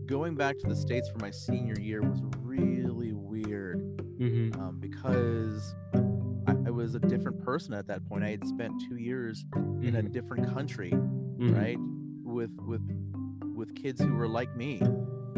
going 0.06 0.34
back 0.34 0.58
to 0.58 0.66
the 0.68 0.76
States 0.76 1.08
for 1.08 1.18
my 1.18 1.30
senior 1.30 1.78
year 1.80 2.02
was 2.02 2.20
really 2.42 3.12
weird 3.12 3.78
hmm 4.18 4.50
um, 4.60 4.78
because 4.78 5.74
I, 6.46 6.52
I 6.66 6.70
was 6.70 6.94
a 6.94 7.00
different 7.00 7.40
person 7.42 7.72
at 7.74 7.86
that 7.86 8.04
point. 8.04 8.22
I 8.22 8.30
had 8.30 8.46
spent 8.46 8.80
two 8.88 8.96
years 8.96 9.44
in 9.80 9.96
a 9.96 10.02
Mhm. 10.02 10.12
different 10.12 10.46
country, 10.52 10.90
Mhm. 10.90 11.54
right, 11.56 11.78
with 12.24 12.50
with 12.66 12.82
with 13.54 13.74
kids 13.74 14.00
who 14.02 14.12
were 14.14 14.28
like 14.28 14.54
me, 14.56 14.80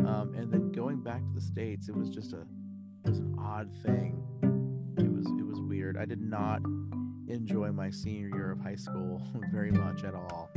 um, 0.05 0.35
and 0.35 0.53
then 0.53 0.71
going 0.73 1.01
back 1.03 1.25
to 1.27 1.33
the 1.35 1.41
states, 1.41 1.89
it 1.89 1.95
was 1.97 2.09
just 2.11 2.33
a 2.33 2.41
it 3.05 3.11
was 3.11 3.19
an 3.19 3.35
odd 3.39 3.71
thing. 3.85 4.23
It 4.99 5.13
was 5.13 5.27
it 5.39 5.47
was 5.47 5.61
weird. 5.61 5.97
I 5.97 6.05
did 6.07 6.21
not 6.21 6.63
enjoy 7.29 7.73
my 7.73 7.91
senior 7.91 8.29
year 8.29 8.51
of 8.51 8.61
high 8.61 8.77
school 8.77 9.21
very 9.53 9.71
much 9.73 10.05
at 10.05 10.15
all. 10.15 10.51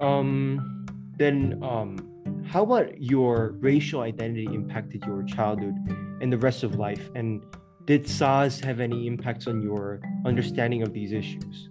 Um, 0.00 0.86
then 1.18 1.58
um, 1.62 2.44
how 2.46 2.62
about 2.62 3.00
your 3.00 3.52
racial 3.60 4.00
identity 4.00 4.46
impacted 4.46 5.04
your 5.04 5.22
childhood 5.22 5.74
and 6.20 6.32
the 6.32 6.38
rest 6.38 6.62
of 6.62 6.76
life? 6.76 7.10
And 7.14 7.42
did 7.84 8.08
SAHS 8.08 8.60
have 8.60 8.80
any 8.80 9.06
impacts 9.06 9.46
on 9.46 9.60
your 9.62 10.00
understanding 10.24 10.82
of 10.82 10.92
these 10.92 11.12
issues? 11.12 11.70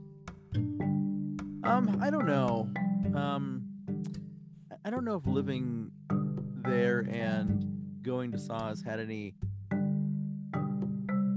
Um, 1.64 1.98
I 2.02 2.10
don't 2.10 2.26
know. 2.26 2.70
Um, 3.16 3.64
I- 4.86 4.90
don't 4.90 5.06
know 5.06 5.16
if 5.16 5.26
living 5.28 5.92
there 6.64 7.00
and 7.12 8.02
going 8.02 8.32
to 8.32 8.38
SAHS 8.38 8.82
had 8.82 9.00
any 9.00 9.36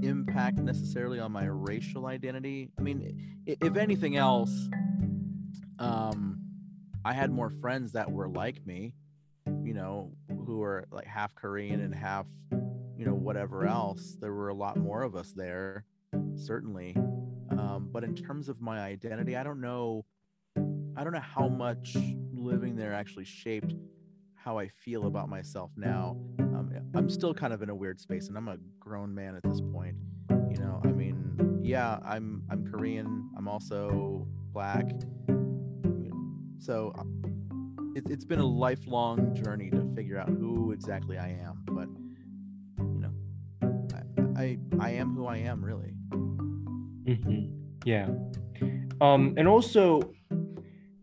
impact 0.01 0.59
necessarily 0.59 1.19
on 1.19 1.31
my 1.31 1.45
racial 1.45 2.07
identity. 2.07 2.71
I 2.77 2.81
mean, 2.81 3.39
if 3.45 3.75
anything 3.77 4.17
else, 4.17 4.69
um, 5.79 6.42
I 7.05 7.13
had 7.13 7.31
more 7.31 7.49
friends 7.49 7.91
that 7.93 8.09
were 8.09 8.29
like 8.29 8.65
me, 8.65 8.93
you 9.61 9.73
know, 9.73 10.11
who 10.45 10.57
were 10.57 10.85
like 10.91 11.05
half 11.05 11.35
Korean 11.35 11.81
and 11.81 11.93
half, 11.93 12.25
you 12.97 13.05
know, 13.05 13.13
whatever 13.13 13.65
else. 13.65 14.15
There 14.19 14.33
were 14.33 14.49
a 14.49 14.53
lot 14.53 14.77
more 14.77 15.03
of 15.03 15.15
us 15.15 15.33
there, 15.33 15.85
certainly. 16.35 16.95
Um, 17.51 17.89
but 17.91 18.03
in 18.03 18.15
terms 18.15 18.47
of 18.47 18.61
my 18.61 18.79
identity, 18.79 19.35
I 19.35 19.43
don't 19.43 19.59
know. 19.59 20.05
I 20.95 21.03
don't 21.03 21.13
know 21.13 21.19
how 21.19 21.47
much 21.47 21.97
living 22.33 22.75
there 22.75 22.93
actually 22.93 23.25
shaped 23.25 23.73
how 24.35 24.57
I 24.57 24.67
feel 24.67 25.07
about 25.07 25.27
myself 25.27 25.71
now. 25.75 26.17
Um, 26.39 26.71
I'm 26.95 27.09
still 27.09 27.33
kind 27.33 27.53
of 27.53 27.61
in 27.61 27.69
a 27.69 27.75
weird 27.75 27.99
space, 27.99 28.27
and 28.27 28.37
I'm 28.37 28.47
a 28.47 28.57
grown 28.79 29.13
man 29.13 29.35
at 29.35 29.43
this 29.43 29.61
point. 29.73 29.95
You 30.29 30.57
know, 30.57 30.81
I 30.83 30.91
mean, 30.91 31.59
yeah, 31.63 31.99
I'm 32.05 32.43
I'm 32.49 32.69
Korean. 32.71 33.29
I'm 33.37 33.47
also 33.47 34.27
black. 34.53 34.85
So 36.63 36.93
it's 37.93 38.09
it's 38.09 38.23
been 38.23 38.39
a 38.39 38.45
lifelong 38.45 39.35
journey 39.35 39.69
to 39.71 39.93
figure 39.95 40.17
out 40.17 40.29
who 40.29 40.71
exactly 40.71 41.17
I 41.17 41.27
am. 41.27 41.61
But 41.65 41.89
you 42.79 43.01
know, 43.03 43.13
I 44.37 44.41
I, 44.41 44.57
I 44.79 44.89
am 44.91 45.13
who 45.13 45.25
I 45.27 45.37
am, 45.37 45.63
really. 45.63 45.93
Mm-hmm. 47.03 47.47
Yeah. 47.83 48.07
Um, 49.01 49.33
and 49.37 49.45
also 49.45 50.13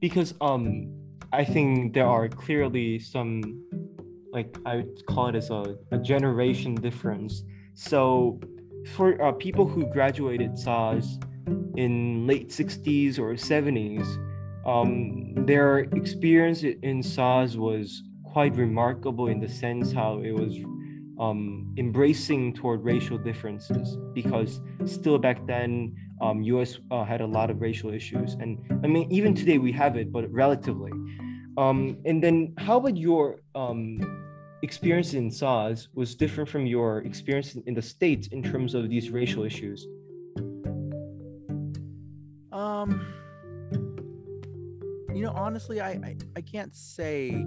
because 0.00 0.32
um, 0.40 0.94
I 1.34 1.44
think 1.44 1.92
there 1.92 2.06
are 2.06 2.26
clearly 2.26 2.98
some, 2.98 3.62
like 4.32 4.56
I 4.64 4.76
would 4.76 5.04
call 5.06 5.26
it 5.26 5.34
as 5.34 5.50
a, 5.50 5.76
a 5.92 5.98
generation 5.98 6.74
difference. 6.74 7.44
So 7.74 8.40
for 8.94 9.22
uh, 9.22 9.32
people 9.32 9.68
who 9.68 9.84
graduated 9.92 10.58
SAHS 10.58 11.18
in 11.76 12.26
late 12.26 12.48
60s 12.48 13.18
or 13.18 13.34
70s, 13.34 14.29
um, 14.66 15.34
their 15.46 15.80
experience 15.96 16.62
in 16.62 17.02
SAHS 17.02 17.56
was 17.56 18.02
quite 18.24 18.54
remarkable 18.56 19.28
in 19.28 19.40
the 19.40 19.48
sense 19.48 19.92
how 19.92 20.20
it 20.20 20.32
was 20.32 20.56
um, 21.18 21.74
embracing 21.76 22.54
toward 22.54 22.82
racial 22.82 23.18
differences 23.18 23.98
because 24.14 24.60
still 24.86 25.18
back 25.18 25.46
then 25.46 25.94
um, 26.20 26.42
us 26.42 26.78
uh, 26.90 27.04
had 27.04 27.20
a 27.20 27.26
lot 27.26 27.50
of 27.50 27.60
racial 27.60 27.92
issues. 27.92 28.34
And 28.34 28.58
i 28.84 28.86
mean 28.86 29.10
even 29.10 29.34
today 29.34 29.58
we 29.58 29.72
have 29.72 29.96
it 29.96 30.12
but 30.12 30.30
relatively. 30.32 30.92
Um, 31.58 31.98
and 32.04 32.22
then 32.22 32.54
how 32.58 32.78
about 32.78 32.96
your 32.96 33.40
um, 33.54 34.00
experience 34.62 35.14
in 35.14 35.30
SAHS 35.30 35.88
was 35.94 36.14
different 36.14 36.48
from 36.48 36.64
your 36.66 36.98
experience 37.00 37.54
in- 37.54 37.64
in 37.66 37.74
the 37.74 37.82
states 37.82 38.28
in 38.28 38.42
terms 38.42 38.74
of 38.74 38.88
these 38.88 39.10
racial 39.10 39.42
issues? 39.44 39.86
Um, 42.52 43.06
you 45.14 45.22
know, 45.22 45.32
honestly, 45.34 45.80
I, 45.80 45.90
I 45.90 46.16
I 46.36 46.40
can't 46.40 46.74
say 46.74 47.44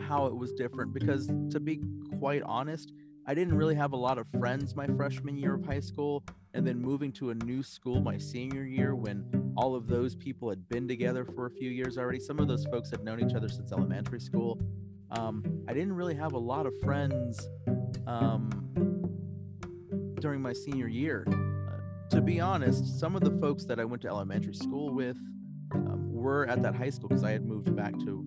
how 0.00 0.26
it 0.26 0.36
was 0.36 0.52
different 0.52 0.92
because 0.92 1.28
to 1.50 1.60
be 1.60 1.80
quite 2.18 2.42
honest, 2.42 2.92
I 3.26 3.34
didn't 3.34 3.54
really 3.54 3.74
have 3.74 3.92
a 3.92 3.96
lot 3.96 4.18
of 4.18 4.26
friends 4.38 4.74
my 4.74 4.86
freshman 4.86 5.36
year 5.36 5.54
of 5.54 5.64
high 5.64 5.80
school, 5.80 6.24
and 6.52 6.66
then 6.66 6.80
moving 6.80 7.12
to 7.12 7.30
a 7.30 7.34
new 7.34 7.62
school 7.62 8.00
my 8.00 8.18
senior 8.18 8.64
year 8.64 8.94
when 8.94 9.52
all 9.56 9.74
of 9.74 9.86
those 9.86 10.14
people 10.14 10.48
had 10.48 10.68
been 10.68 10.86
together 10.88 11.24
for 11.24 11.46
a 11.46 11.50
few 11.50 11.70
years 11.70 11.96
already. 11.96 12.20
Some 12.20 12.38
of 12.38 12.48
those 12.48 12.64
folks 12.66 12.90
had 12.90 13.04
known 13.04 13.20
each 13.20 13.34
other 13.34 13.48
since 13.48 13.72
elementary 13.72 14.20
school. 14.20 14.60
Um, 15.10 15.64
I 15.68 15.74
didn't 15.74 15.94
really 15.94 16.14
have 16.14 16.32
a 16.32 16.38
lot 16.38 16.66
of 16.66 16.72
friends 16.82 17.48
um, 18.06 18.50
during 20.20 20.42
my 20.42 20.52
senior 20.52 20.88
year 20.88 21.24
to 22.10 22.20
be 22.20 22.40
honest, 22.40 22.98
some 23.00 23.16
of 23.16 23.22
the 23.22 23.30
folks 23.40 23.64
that 23.64 23.80
I 23.80 23.84
went 23.84 24.02
to 24.02 24.08
elementary 24.08 24.54
school 24.54 24.94
with 24.94 25.16
were 26.24 26.46
at 26.46 26.62
that 26.62 26.74
high 26.74 26.88
school 26.88 27.10
because 27.10 27.22
I 27.22 27.32
had 27.32 27.44
moved 27.44 27.76
back 27.76 27.92
to 28.00 28.24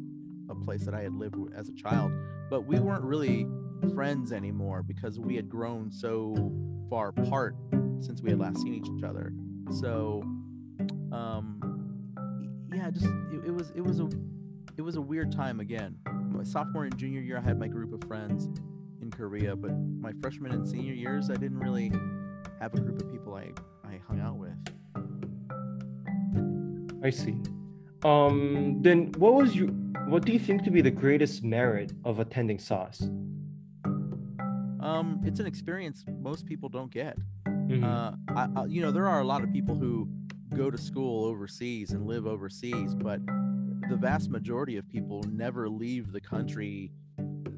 a 0.49 0.55
place 0.55 0.85
that 0.85 0.93
I 0.93 1.01
had 1.01 1.13
lived 1.13 1.35
as 1.55 1.67
a 1.67 1.73
child. 1.73 2.11
But 2.49 2.61
we 2.61 2.79
weren't 2.79 3.03
really 3.03 3.47
friends 3.95 4.31
anymore 4.31 4.83
because 4.83 5.19
we 5.19 5.35
had 5.35 5.49
grown 5.49 5.91
so 5.91 6.53
far 6.91 7.09
apart 7.09 7.55
since 7.99 8.21
we 8.21 8.29
had 8.29 8.39
last 8.39 8.61
seen 8.61 8.75
each 8.75 9.03
other. 9.03 9.33
So, 9.71 10.21
um, 11.11 11.59
yeah, 12.71 12.91
just 12.91 13.07
it, 13.07 13.47
it 13.47 13.53
was 13.53 13.71
it 13.75 13.81
was 13.81 13.99
a 13.99 14.07
it 14.77 14.81
was 14.81 14.95
a 14.95 15.01
weird 15.01 15.31
time 15.31 15.59
again. 15.59 15.97
My 16.29 16.43
sophomore 16.43 16.83
and 16.83 16.95
junior 16.97 17.21
year, 17.21 17.39
I 17.39 17.41
had 17.41 17.59
my 17.59 17.67
group 17.67 17.91
of 17.93 18.07
friends 18.07 18.47
in 19.01 19.09
Korea, 19.09 19.55
but 19.55 19.71
my 19.71 20.13
freshman 20.21 20.51
and 20.51 20.67
senior 20.67 20.93
years, 20.93 21.31
I 21.31 21.35
didn't 21.35 21.59
really 21.59 21.91
have 22.59 22.75
a 22.75 22.79
group 22.79 23.01
of 23.01 23.11
people 23.11 23.33
I, 23.33 23.51
I 23.83 23.99
hung 24.07 24.21
out 24.21 24.35
with. 24.35 24.53
i 27.03 27.09
see 27.09 27.37
um, 28.03 28.77
then 28.81 29.11
what 29.17 29.33
was 29.33 29.55
you 29.55 29.67
what 30.07 30.25
do 30.25 30.31
you 30.31 30.39
think 30.39 30.63
to 30.63 30.71
be 30.71 30.81
the 30.81 30.91
greatest 30.91 31.43
merit 31.43 31.91
of 32.05 32.19
attending 32.19 32.59
SAHS? 32.59 33.09
Um, 34.79 35.21
it's 35.25 35.39
an 35.41 35.45
experience 35.45 36.05
most 36.21 36.45
people 36.45 36.69
don't 36.69 36.91
get. 36.91 37.17
Mhm. 37.45 37.83
Uh, 37.83 38.15
I, 38.29 38.47
I, 38.55 38.65
you 38.65 38.81
know, 38.81 38.91
there 38.91 39.07
are 39.07 39.19
a 39.19 39.25
lot 39.25 39.43
of 39.43 39.51
people 39.51 39.75
who 39.75 40.07
go 40.55 40.71
to 40.71 40.77
school 40.77 41.25
overseas 41.25 41.91
and 41.91 42.05
live 42.07 42.25
overseas, 42.25 42.95
but 42.95 43.19
the 43.89 43.97
vast 43.97 44.29
majority 44.29 44.77
of 44.77 44.87
people 44.87 45.23
never 45.29 45.67
leave 45.67 46.11
the 46.13 46.21
country 46.21 46.91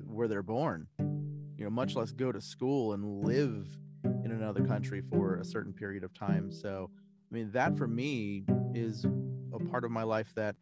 where 0.05 0.27
they're 0.27 0.41
born. 0.41 0.88
You 0.98 1.65
know, 1.65 1.69
much 1.69 1.96
less 1.96 2.12
go 2.12 2.31
to 2.31 2.41
school 2.41 2.93
and 2.93 3.24
live 3.24 3.67
in 4.03 4.31
another 4.31 4.65
country 4.65 5.01
for 5.01 5.36
a 5.36 5.46
certain 5.46 5.74
period 5.74 6.03
of 6.03 6.13
time. 6.13 6.51
So, 6.51 6.89
I 7.31 7.36
mean, 7.36 7.51
that 7.51 7.77
for 7.77 7.88
me 7.88 8.46
is 8.73 9.05
a 9.53 9.59
part 9.59 9.83
of 9.83 9.91
my 9.91 10.03
life 10.03 10.31
that 10.35 10.55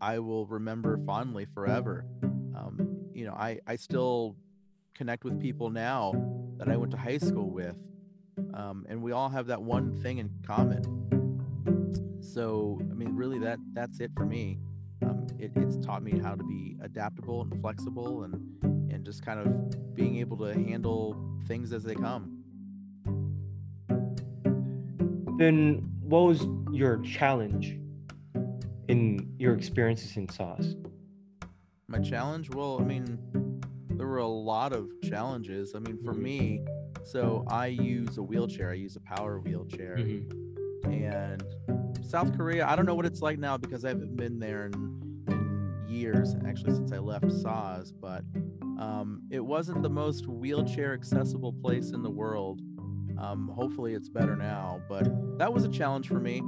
I 0.00 0.18
will 0.18 0.46
remember 0.46 0.98
fondly 1.06 1.46
forever. 1.46 2.04
Um, 2.22 3.08
you 3.12 3.24
know, 3.24 3.34
I, 3.34 3.60
I 3.66 3.76
still 3.76 4.36
connect 4.94 5.24
with 5.24 5.40
people 5.40 5.70
now 5.70 6.12
that 6.58 6.68
I 6.68 6.76
went 6.76 6.92
to 6.92 6.96
high 6.96 7.18
school 7.18 7.50
with, 7.50 7.76
um, 8.54 8.86
and 8.88 9.02
we 9.02 9.12
all 9.12 9.28
have 9.28 9.46
that 9.46 9.62
one 9.62 10.00
thing 10.02 10.18
in 10.18 10.30
common. 10.46 10.82
So, 12.20 12.78
I 12.90 12.94
mean, 12.94 13.14
really, 13.14 13.38
that 13.40 13.58
that's 13.72 14.00
it 14.00 14.10
for 14.16 14.24
me. 14.24 14.58
Um, 15.02 15.26
it, 15.38 15.52
it's 15.56 15.76
taught 15.84 16.02
me 16.02 16.18
how 16.18 16.34
to 16.34 16.44
be 16.44 16.76
adaptable 16.82 17.42
and 17.42 17.60
flexible, 17.60 18.24
and 18.24 18.34
and 18.92 19.04
just 19.04 19.24
kind 19.24 19.40
of 19.40 19.94
being 19.94 20.18
able 20.18 20.36
to 20.38 20.54
handle 20.54 21.16
things 21.46 21.72
as 21.72 21.82
they 21.84 21.94
come. 21.94 22.44
then 25.38 25.93
what 26.04 26.20
was 26.20 26.46
your 26.72 26.98
challenge 26.98 27.78
in 28.88 29.34
your 29.38 29.54
experiences 29.54 30.16
in 30.16 30.28
SAHS? 30.28 30.76
My 31.88 31.98
challenge, 31.98 32.50
well, 32.50 32.78
I 32.80 32.84
mean, 32.84 33.18
there 33.90 34.06
were 34.06 34.18
a 34.18 34.26
lot 34.26 34.72
of 34.72 34.88
challenges. 35.02 35.74
I 35.74 35.78
mean, 35.80 35.98
for 36.04 36.12
Mhm. 36.14 36.22
me, 36.22 36.64
So 37.06 37.44
I 37.48 37.66
use 37.66 38.16
a 38.16 38.22
wheelchair. 38.22 38.70
I 38.70 38.74
use 38.74 38.96
a 38.96 39.00
power 39.00 39.38
wheelchair. 39.38 39.96
Mhm. 39.98 40.24
And 40.90 41.42
South 42.02 42.34
Korea, 42.34 42.66
I 42.66 42.74
don't 42.76 42.86
know 42.86 42.94
what 42.94 43.04
it's 43.04 43.20
like 43.20 43.38
now 43.38 43.58
because 43.58 43.84
I 43.84 43.88
haven't 43.88 44.16
been 44.16 44.38
there 44.38 44.64
in, 44.64 44.72
in 45.28 45.84
years, 45.86 46.34
actually, 46.46 46.72
since 46.72 46.92
I 46.92 46.98
left 47.00 47.30
SAHS, 47.30 47.92
but 47.92 48.24
um, 48.78 49.20
it 49.30 49.44
wasn't 49.44 49.82
the 49.82 49.90
most 49.90 50.26
wheelchair 50.26 50.94
accessible 50.94 51.52
place 51.52 51.90
in 51.90 52.02
the 52.02 52.10
world. 52.10 52.62
Um, 53.18 53.48
hopefully, 53.48 53.94
it's 53.94 54.08
better 54.08 54.36
now, 54.36 54.80
but 54.88 55.38
that 55.38 55.52
was 55.52 55.64
a 55.64 55.68
challenge 55.68 56.08
for 56.08 56.20
me. 56.20 56.40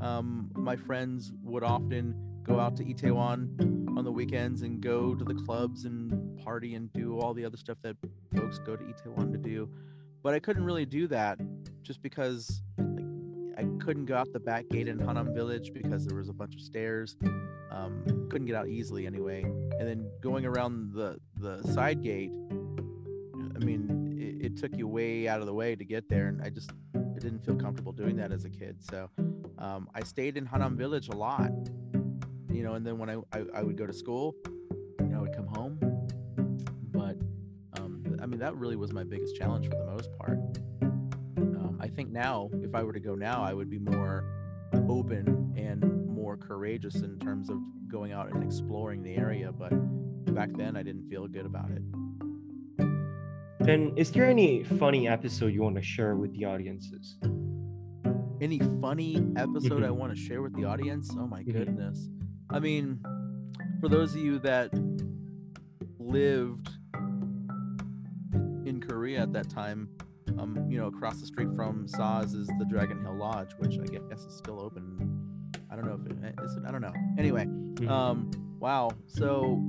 Um, 0.00 0.50
my 0.54 0.76
friends 0.76 1.32
would 1.42 1.64
often 1.64 2.14
go 2.44 2.58
out 2.58 2.76
to 2.76 2.84
Itaewon 2.84 3.96
on 3.96 4.04
the 4.04 4.12
weekends 4.12 4.62
and 4.62 4.80
go 4.80 5.14
to 5.14 5.24
the 5.24 5.34
clubs 5.34 5.84
and 5.84 6.38
party 6.42 6.74
and 6.74 6.92
do 6.92 7.18
all 7.18 7.34
the 7.34 7.44
other 7.44 7.56
stuff 7.56 7.78
that 7.82 7.96
folks 8.34 8.58
go 8.58 8.76
to 8.76 8.84
Itaewon 8.84 9.32
to 9.32 9.38
do. 9.38 9.68
But 10.22 10.34
I 10.34 10.38
couldn't 10.38 10.64
really 10.64 10.86
do 10.86 11.06
that 11.08 11.38
just 11.82 12.02
because 12.02 12.62
like, 12.78 13.04
I 13.56 13.64
couldn't 13.84 14.06
go 14.06 14.16
out 14.16 14.32
the 14.32 14.40
back 14.40 14.68
gate 14.68 14.88
in 14.88 14.98
Hanam 14.98 15.34
Village 15.34 15.72
because 15.72 16.06
there 16.06 16.16
was 16.16 16.28
a 16.28 16.32
bunch 16.32 16.54
of 16.54 16.60
stairs. 16.60 17.16
Um, 17.70 18.28
couldn't 18.30 18.46
get 18.46 18.56
out 18.56 18.68
easily 18.68 19.06
anyway. 19.06 19.42
And 19.42 19.88
then 19.88 20.10
going 20.20 20.46
around 20.46 20.92
the 20.92 21.18
the 21.40 21.62
side 21.72 22.02
gate, 22.02 22.30
I 23.56 23.64
mean, 23.64 24.07
it, 24.48 24.56
took 24.56 24.76
you 24.76 24.88
way 24.88 25.28
out 25.28 25.40
of 25.40 25.46
the 25.46 25.52
way 25.52 25.76
to 25.76 25.84
get 25.84 26.08
there, 26.08 26.28
and 26.28 26.42
I 26.42 26.50
just 26.50 26.70
I 26.94 27.18
didn't 27.18 27.44
feel 27.44 27.56
comfortable 27.56 27.92
doing 27.92 28.16
that 28.16 28.32
as 28.32 28.44
a 28.44 28.50
kid. 28.50 28.82
So 28.82 29.10
um, 29.58 29.88
I 29.94 30.02
stayed 30.02 30.36
in 30.36 30.46
Hanam 30.46 30.76
Village 30.76 31.08
a 31.08 31.16
lot, 31.16 31.50
you 32.50 32.62
know. 32.62 32.74
And 32.74 32.86
then 32.86 32.98
when 32.98 33.10
I, 33.10 33.16
I 33.32 33.44
I 33.54 33.62
would 33.62 33.76
go 33.76 33.86
to 33.86 33.92
school, 33.92 34.34
you 35.00 35.06
know, 35.08 35.18
I 35.18 35.20
would 35.22 35.36
come 35.36 35.46
home. 35.46 35.78
But 36.90 37.16
um, 37.78 38.18
I 38.22 38.26
mean, 38.26 38.40
that 38.40 38.56
really 38.56 38.76
was 38.76 38.92
my 38.92 39.04
biggest 39.04 39.36
challenge 39.36 39.68
for 39.68 39.76
the 39.76 39.86
most 39.86 40.10
part. 40.18 40.38
Um, 40.82 41.78
I 41.80 41.88
think 41.88 42.10
now, 42.10 42.50
if 42.62 42.74
I 42.74 42.82
were 42.82 42.92
to 42.92 43.00
go 43.00 43.14
now, 43.14 43.42
I 43.42 43.52
would 43.52 43.70
be 43.70 43.78
more 43.78 44.24
open 44.88 45.54
and 45.56 46.06
more 46.06 46.36
courageous 46.36 46.96
in 46.96 47.18
terms 47.18 47.50
of 47.50 47.58
going 47.88 48.12
out 48.12 48.32
and 48.32 48.42
exploring 48.42 49.02
the 49.02 49.16
area. 49.16 49.52
But 49.52 49.70
back 50.34 50.50
then, 50.56 50.76
I 50.76 50.82
didn't 50.82 51.08
feel 51.08 51.26
good 51.28 51.46
about 51.46 51.70
it. 51.70 51.82
Then, 53.68 53.92
is 53.96 54.10
there 54.12 54.24
any 54.24 54.64
funny 54.64 55.06
episode 55.06 55.48
you 55.52 55.62
want 55.62 55.76
to 55.76 55.82
share 55.82 56.16
with 56.16 56.32
the 56.32 56.46
audiences? 56.46 57.18
Any 58.40 58.60
funny 58.80 59.16
episode 59.36 59.84
I 59.84 59.88
Mhm. 59.88 59.96
want 59.96 60.14
to 60.14 60.18
share 60.18 60.40
with 60.40 60.54
the 60.54 60.64
audience? 60.64 61.14
Oh 61.14 61.26
my 61.26 61.44
Mhm. 61.44 61.52
goodness. 61.52 62.08
I 62.48 62.60
mean, 62.60 62.98
for 63.78 63.90
those 63.90 64.14
of 64.14 64.22
you 64.22 64.38
that 64.38 64.72
lived 65.98 66.70
in 68.64 68.80
Korea 68.80 69.20
at 69.20 69.34
that 69.34 69.50
time, 69.50 69.90
um, 70.38 70.56
you 70.70 70.78
know, 70.78 70.86
across 70.86 71.20
the 71.20 71.26
street 71.26 71.50
from 71.54 71.86
SAHS 71.88 72.32
is 72.32 72.46
the 72.58 72.64
Dragon 72.70 73.02
Hill 73.02 73.18
Lodge, 73.18 73.52
which 73.58 73.78
I 73.78 73.84
guess 73.84 74.24
is 74.24 74.34
still 74.38 74.62
open. 74.62 74.96
I 75.70 75.76
don't 75.76 75.84
know 75.84 76.00
if 76.02 76.06
it 76.10 76.40
is. 76.42 76.56
I 76.66 76.70
don't 76.70 76.80
know. 76.80 76.94
Anyway, 77.18 77.44
Mhm. 77.44 77.86
um, 77.90 78.30
wow. 78.60 78.88
So 79.04 79.62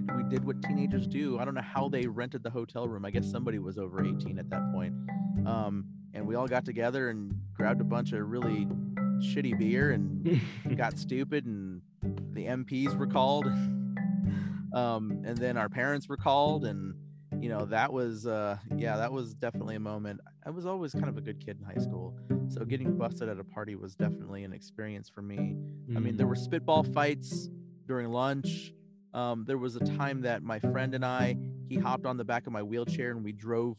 we 0.00 0.22
we 0.22 0.28
did 0.28 0.44
what 0.44 0.62
teenagers 0.62 1.06
do. 1.06 1.38
I 1.38 1.44
don't 1.44 1.54
know 1.54 1.62
how 1.62 1.88
they 1.88 2.06
rented 2.06 2.42
the 2.42 2.50
hotel 2.50 2.86
room. 2.86 3.04
I 3.04 3.10
guess 3.10 3.30
somebody 3.30 3.58
was 3.58 3.78
over 3.78 4.04
18 4.04 4.38
at 4.38 4.50
that 4.50 4.72
point. 4.72 4.94
Um, 5.46 5.86
and 6.12 6.26
we 6.26 6.34
all 6.34 6.46
got 6.46 6.64
together 6.64 7.10
and 7.10 7.34
grabbed 7.54 7.80
a 7.80 7.84
bunch 7.84 8.12
of 8.12 8.28
really 8.28 8.66
shitty 9.18 9.58
beer 9.58 9.92
and 9.92 10.40
got 10.76 10.98
stupid 10.98 11.46
and 11.46 11.82
the 12.32 12.46
MPs 12.46 12.96
were 12.96 13.06
called. 13.06 13.46
um, 14.74 15.22
and 15.24 15.36
then 15.36 15.56
our 15.56 15.68
parents 15.68 16.08
were 16.08 16.16
called 16.16 16.64
and 16.64 16.94
you 17.40 17.48
know 17.48 17.64
that 17.64 17.92
was 17.92 18.28
uh 18.28 18.56
yeah 18.76 18.96
that 18.96 19.12
was 19.12 19.34
definitely 19.34 19.74
a 19.74 19.80
moment 19.80 20.20
i 20.46 20.50
was 20.50 20.66
always 20.66 20.92
kind 20.92 21.08
of 21.08 21.16
a 21.18 21.20
good 21.20 21.44
kid 21.44 21.58
in 21.58 21.64
high 21.64 21.82
school 21.82 22.16
so 22.48 22.64
getting 22.64 22.96
busted 22.96 23.28
at 23.28 23.40
a 23.40 23.44
party 23.44 23.74
was 23.74 23.96
definitely 23.96 24.44
an 24.44 24.52
experience 24.52 25.08
for 25.08 25.20
me 25.20 25.56
I 25.94 25.98
mean, 26.00 26.16
there 26.16 26.26
were 26.26 26.36
spitball 26.36 26.82
fights 26.82 27.48
during 27.86 28.10
lunch. 28.10 28.72
Um, 29.14 29.44
there 29.46 29.58
was 29.58 29.76
a 29.76 29.80
time 29.96 30.22
that 30.22 30.42
my 30.42 30.58
friend 30.58 30.92
and 30.94 31.04
I, 31.04 31.36
he 31.68 31.76
hopped 31.76 32.04
on 32.04 32.16
the 32.16 32.24
back 32.24 32.46
of 32.46 32.52
my 32.52 32.62
wheelchair 32.62 33.12
and 33.12 33.24
we 33.24 33.32
drove 33.32 33.76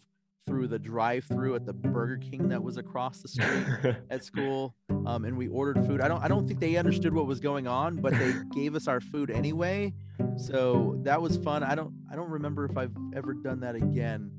through 0.48 0.68
the 0.68 0.80
drive-through 0.80 1.56
at 1.56 1.66
the 1.66 1.74
Burger 1.74 2.18
King 2.18 2.50
that 2.50 2.64
was 2.64 2.78
across 2.78 3.20
the 3.20 3.28
street 3.28 3.96
at 4.10 4.24
school. 4.24 4.76
Um, 5.06 5.26
and 5.26 5.36
we 5.38 5.48
ordered 5.48 5.86
food. 5.86 6.02
I 6.02 6.08
don't, 6.08 6.24
I 6.24 6.28
don't 6.28 6.48
think 6.48 6.60
they 6.60 6.78
understood 6.78 7.14
what 7.14 7.26
was 7.26 7.40
going 7.40 7.68
on, 7.68 7.98
but 7.98 8.14
they 8.14 8.34
gave 8.54 8.76
us 8.76 8.88
our 8.88 9.02
food 9.02 9.30
anyway. 9.30 9.94
So 10.38 11.00
that 11.04 11.22
was 11.22 11.38
fun. 11.38 11.64
I 11.64 11.76
don't, 11.76 11.94
I 12.12 12.16
don't 12.16 12.30
remember 12.30 12.66
if 12.66 12.78
I've 12.78 12.96
ever 13.16 13.34
done 13.34 13.60
that 13.62 13.76
again. 13.76 14.32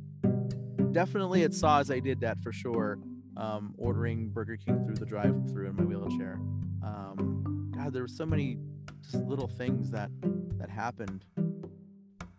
Definitely 0.92 1.42
at 1.42 1.52
SAHS 1.52 1.90
I 1.90 1.98
did 1.98 2.20
that 2.20 2.40
for 2.40 2.52
sure. 2.52 2.98
Um, 3.36 3.74
ordering 3.76 4.30
Burger 4.30 4.56
King 4.56 4.86
through 4.86 4.94
the 4.94 5.04
drive-through 5.04 5.68
in 5.68 5.76
my 5.76 5.82
wheelchair. 5.82 6.40
Um, 6.82 7.70
God, 7.76 7.92
there 7.92 8.02
were 8.02 8.08
so 8.08 8.24
many 8.24 8.58
just 9.02 9.22
little 9.24 9.48
things 9.48 9.90
that 9.90 10.10
that 10.58 10.70
happened, 10.70 11.24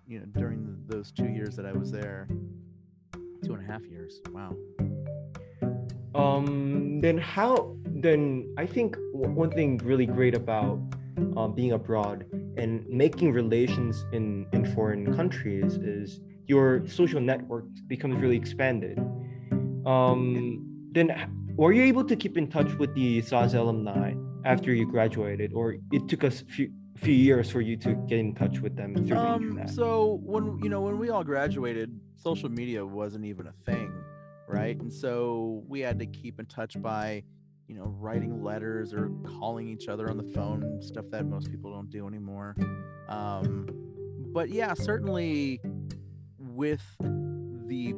you 0.08 0.20
know, 0.20 0.26
during 0.38 0.66
the, 0.66 0.96
those 0.96 1.12
two 1.12 1.28
years 1.28 1.56
that 1.56 1.66
I 1.66 1.72
was 1.72 1.92
there. 1.92 2.28
Two 3.44 3.54
and 3.54 3.64
a 3.64 3.72
half 3.72 3.84
years. 3.86 4.20
Wow. 4.32 4.56
um 6.16 7.00
then 7.02 7.18
how 7.18 7.76
then 7.86 8.22
i 8.58 8.66
think 8.66 8.98
one 9.14 9.52
thing 9.52 9.78
really 9.84 10.06
great 10.06 10.36
about 10.36 10.80
um, 11.36 11.54
being 11.54 11.74
abroad 11.74 12.26
and 12.58 12.88
making 12.90 13.32
relations 13.32 14.06
in 14.12 14.48
in 14.54 14.66
foreign 14.74 15.16
countries 15.16 15.76
is 15.78 16.20
your 16.48 16.88
social 16.88 17.22
network 17.22 17.66
becomes 17.88 18.16
really 18.24 18.38
expanded 18.38 18.98
um 19.86 20.64
then 20.92 21.08
were 21.56 21.72
you 21.72 21.84
able 21.84 22.04
to 22.04 22.16
keep 22.16 22.38
in 22.38 22.48
touch 22.48 22.72
with 22.76 22.94
the 22.96 23.22
SAHS 23.22 23.54
alumni 23.54 24.14
after 24.46 24.74
you 24.74 24.86
graduated 24.90 25.54
or 25.54 25.76
it 25.92 26.08
took 26.08 26.24
us 26.24 26.42
a 26.42 26.46
few 26.46 26.72
few 26.98 27.14
years 27.14 27.50
for 27.50 27.62
you 27.62 27.78
to 27.78 27.94
get 28.08 28.20
in 28.20 28.34
touch 28.34 28.60
with 28.60 28.76
them 28.76 28.94
through 28.96 29.06
the 29.08 29.18
Um, 29.18 29.44
internet 29.44 29.70
so 29.70 30.20
when 30.24 30.60
you 30.64 30.70
know 30.70 30.82
when 30.82 30.98
we 30.98 31.10
all 31.10 31.24
graduated, 31.24 31.98
social 32.16 32.50
media 32.50 32.86
wasn't 32.86 33.26
even 33.26 33.48
a 33.48 33.54
thing, 33.66 33.92
right? 34.48 34.80
And 34.80 34.92
so 34.92 35.64
we 35.68 35.80
had 35.82 36.00
to 36.00 36.06
keep 36.08 36.40
in 36.40 36.46
touch 36.48 36.82
by, 36.82 37.24
you 37.68 37.76
know, 37.76 37.86
writing 38.00 38.44
letters 38.44 38.94
or 38.94 39.10
calling 39.40 39.68
each 39.70 39.88
other 39.88 40.10
on 40.10 40.18
the 40.18 40.32
phone, 40.34 40.82
stuff 40.82 41.06
that 41.12 41.26
most 41.26 41.52
people 41.52 41.72
don't 41.72 41.90
do 41.90 42.08
anymore. 42.08 42.56
Um, 43.10 43.68
but 44.34 44.50
yeah, 44.50 44.74
certainly 44.74 45.62
with 46.40 46.84
the 47.00 47.94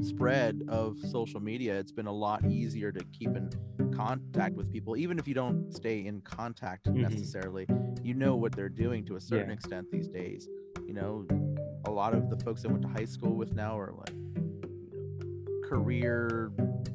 spread 0.00 0.62
of 0.68 0.98
social 1.10 1.40
media, 1.40 1.78
it's 1.78 1.92
been 1.92 2.06
a 2.06 2.12
lot 2.12 2.44
easier 2.46 2.90
to 2.92 3.04
keep 3.12 3.36
in 3.36 3.50
contact 4.06 4.56
with 4.56 4.70
people, 4.72 4.96
even 4.96 5.18
if 5.18 5.28
you 5.28 5.34
don't 5.34 5.72
stay 5.72 6.04
in 6.06 6.20
contact 6.22 6.86
Mhm. 6.86 7.02
necessarily. 7.02 7.66
You 8.02 8.14
know 8.14 8.36
what 8.36 8.52
they're 8.52 8.68
doing 8.68 9.04
to 9.06 9.16
a 9.16 9.20
certain 9.20 9.48
Yeah. 9.48 9.54
extent 9.54 9.90
these 9.90 10.08
days. 10.08 10.48
You 10.86 10.94
know, 10.94 11.26
a 11.84 11.90
lot 11.90 12.14
of 12.14 12.28
the 12.30 12.36
folks 12.38 12.64
I 12.64 12.68
went 12.68 12.82
to 12.82 12.88
high 12.88 13.04
school 13.04 13.34
with 13.36 13.54
now 13.54 13.78
are 13.78 13.92
like 13.92 14.14
you 14.14 14.60
know, 14.62 15.68
career, 15.68 16.50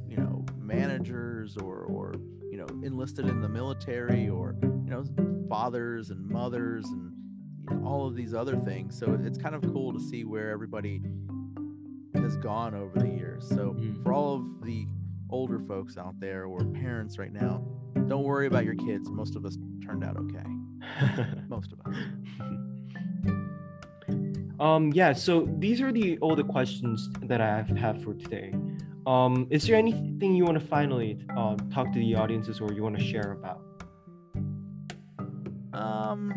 you 0.08 0.18
know, 0.18 0.46
managers 0.60 1.58
or 1.58 1.84
or 1.86 2.14
you 2.52 2.58
know, 2.58 2.68
enlisted 2.84 3.26
in 3.28 3.42
the 3.42 3.50
military 3.50 4.30
or 4.30 4.56
you 4.62 4.90
know, 4.90 5.04
fathers 5.50 6.10
and 6.12 6.26
mothers 6.28 6.86
and 6.90 7.14
you 7.60 7.76
know, 7.76 7.86
all 7.86 8.08
of 8.08 8.16
these 8.16 8.34
other 8.34 8.56
things. 8.58 8.98
So 8.98 9.14
it's 9.24 9.38
kind 9.38 9.56
of 9.56 9.62
cool 9.74 9.94
to 9.94 10.00
see 10.00 10.24
where 10.24 10.50
everybody 10.50 11.02
has 12.16 12.36
gone 12.38 12.74
over 12.74 13.00
the 13.00 13.10
years. 13.10 13.48
So 13.48 13.74
Mhm. 13.74 14.04
for 14.04 14.14
all 14.14 14.36
of 14.36 14.62
the 14.64 14.88
older 15.30 15.60
folks 15.60 15.98
out 15.98 16.20
there 16.20 16.46
or 16.46 16.64
parents 16.66 17.18
right 17.18 17.34
now, 17.34 17.64
don't 18.08 18.24
worry 18.24 18.48
about 18.48 18.66
your 18.66 18.76
kids. 18.76 19.10
Most 19.10 19.36
of 19.36 19.46
us 19.46 19.58
turned 19.84 20.04
out 20.04 20.18
okay. 20.18 21.26
Most 21.48 21.74
of 21.74 21.80
us. 21.86 21.98
Um, 24.60 24.92
yeah, 24.94 25.14
so 25.14 25.48
these 25.60 25.82
are 25.82 25.92
the 25.92 26.18
all 26.20 26.36
the 26.36 26.44
questions 26.44 27.10
that 27.24 27.42
I 27.42 27.64
have, 27.78 28.04
for 28.04 28.14
today. 28.14 28.54
Um, 29.06 29.48
is 29.52 29.68
there 29.68 29.76
anything 29.76 30.36
you 30.36 30.46
want 30.46 30.60
to 30.60 30.66
finally 30.66 31.20
um, 31.38 31.58
talk 31.72 31.94
to 31.94 32.00
the 32.00 32.16
audiences 32.16 32.60
or 32.60 32.74
you 32.74 32.82
want 32.82 32.98
to 32.98 33.04
share 33.04 33.34
about? 33.34 33.62
Um, 35.74 36.34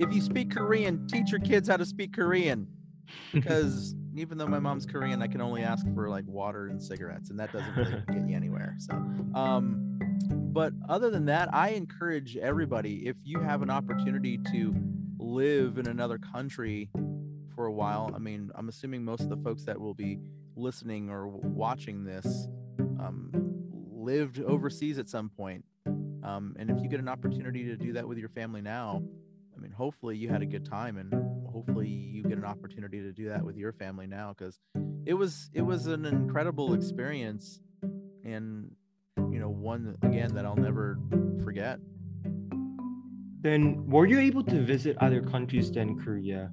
if 0.00 0.12
you 0.14 0.22
speak 0.22 0.54
Korean, 0.54 1.06
teach 1.08 1.30
your 1.30 1.40
kids 1.40 1.68
how 1.68 1.76
to 1.76 1.86
speak 1.86 2.14
Korean. 2.14 2.66
Because 3.32 3.94
even 4.18 4.38
though 4.38 4.46
my 4.46 4.58
mom's 4.58 4.86
Korean, 4.86 5.22
I 5.22 5.26
can 5.26 5.40
only 5.40 5.62
ask 5.62 5.86
for 5.94 6.08
like 6.08 6.24
water 6.26 6.68
and 6.68 6.82
cigarettes, 6.82 7.30
and 7.30 7.38
that 7.38 7.52
doesn't 7.52 7.76
really 7.76 8.02
get 8.12 8.28
you 8.28 8.36
anywhere. 8.36 8.74
So, 8.78 8.94
um, 9.34 9.98
but 10.30 10.72
other 10.88 11.10
than 11.10 11.26
that, 11.26 11.52
I 11.52 11.70
encourage 11.70 12.36
everybody 12.36 13.06
if 13.06 13.16
you 13.24 13.40
have 13.40 13.62
an 13.62 13.70
opportunity 13.70 14.38
to 14.52 14.74
live 15.18 15.78
in 15.78 15.86
another 15.86 16.18
country 16.18 16.90
for 17.54 17.66
a 17.66 17.72
while. 17.72 18.10
I 18.14 18.18
mean, 18.18 18.50
I'm 18.54 18.68
assuming 18.68 19.04
most 19.04 19.22
of 19.22 19.28
the 19.28 19.36
folks 19.36 19.64
that 19.64 19.80
will 19.80 19.94
be 19.94 20.18
listening 20.56 21.10
or 21.10 21.28
watching 21.28 22.04
this 22.04 22.48
um, 22.78 23.30
lived 23.92 24.40
overseas 24.40 24.98
at 24.98 25.08
some 25.08 25.28
point. 25.28 25.64
Um, 25.86 26.56
and 26.58 26.70
if 26.70 26.80
you 26.82 26.88
get 26.88 27.00
an 27.00 27.08
opportunity 27.08 27.64
to 27.64 27.76
do 27.76 27.92
that 27.92 28.08
with 28.08 28.18
your 28.18 28.28
family 28.30 28.60
now, 28.60 29.02
I 29.56 29.60
mean, 29.60 29.72
hopefully 29.72 30.16
you 30.16 30.28
had 30.28 30.42
a 30.42 30.46
good 30.46 30.64
time 30.64 30.96
and 30.96 31.12
hopefully 31.56 31.88
you 31.88 32.22
get 32.22 32.36
an 32.36 32.44
opportunity 32.44 33.00
to 33.00 33.12
do 33.12 33.30
that 33.30 33.42
with 33.42 33.56
your 33.56 33.72
family 33.72 34.06
now 34.06 34.34
because 34.36 34.60
it 35.06 35.14
was 35.14 35.48
it 35.54 35.62
was 35.62 35.86
an 35.86 36.04
incredible 36.04 36.74
experience 36.74 37.60
and 38.24 38.70
you 39.32 39.38
know 39.38 39.48
one 39.48 39.96
again 40.02 40.34
that 40.34 40.44
I'll 40.44 40.62
never 40.70 40.98
forget. 41.42 41.78
Then 43.40 43.86
were 43.88 44.04
you 44.04 44.18
able 44.18 44.42
to 44.44 44.60
visit 44.60 44.98
other 45.00 45.22
countries 45.22 45.72
than 45.72 45.98
Korea? 45.98 46.50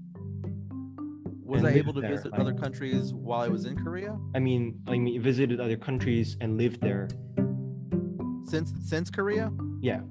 Was 1.44 1.66
I 1.66 1.72
able 1.72 1.94
to 1.94 2.02
there, 2.02 2.12
visit 2.16 2.32
like- 2.32 2.40
other 2.40 2.54
countries 2.54 3.14
while 3.14 3.42
I 3.42 3.50
was 3.50 3.66
in 3.66 3.76
Korea? 3.76 4.18
I 4.34 4.40
mean, 4.40 4.80
I 4.88 4.98
mean, 4.98 5.22
visited 5.22 5.60
other 5.60 5.76
countries 5.76 6.38
and 6.40 6.58
lived 6.58 6.80
there. 6.80 7.10
Since 8.46 8.72
since 8.80 9.10
Korea? 9.10 9.52
Yeah. 9.82 10.02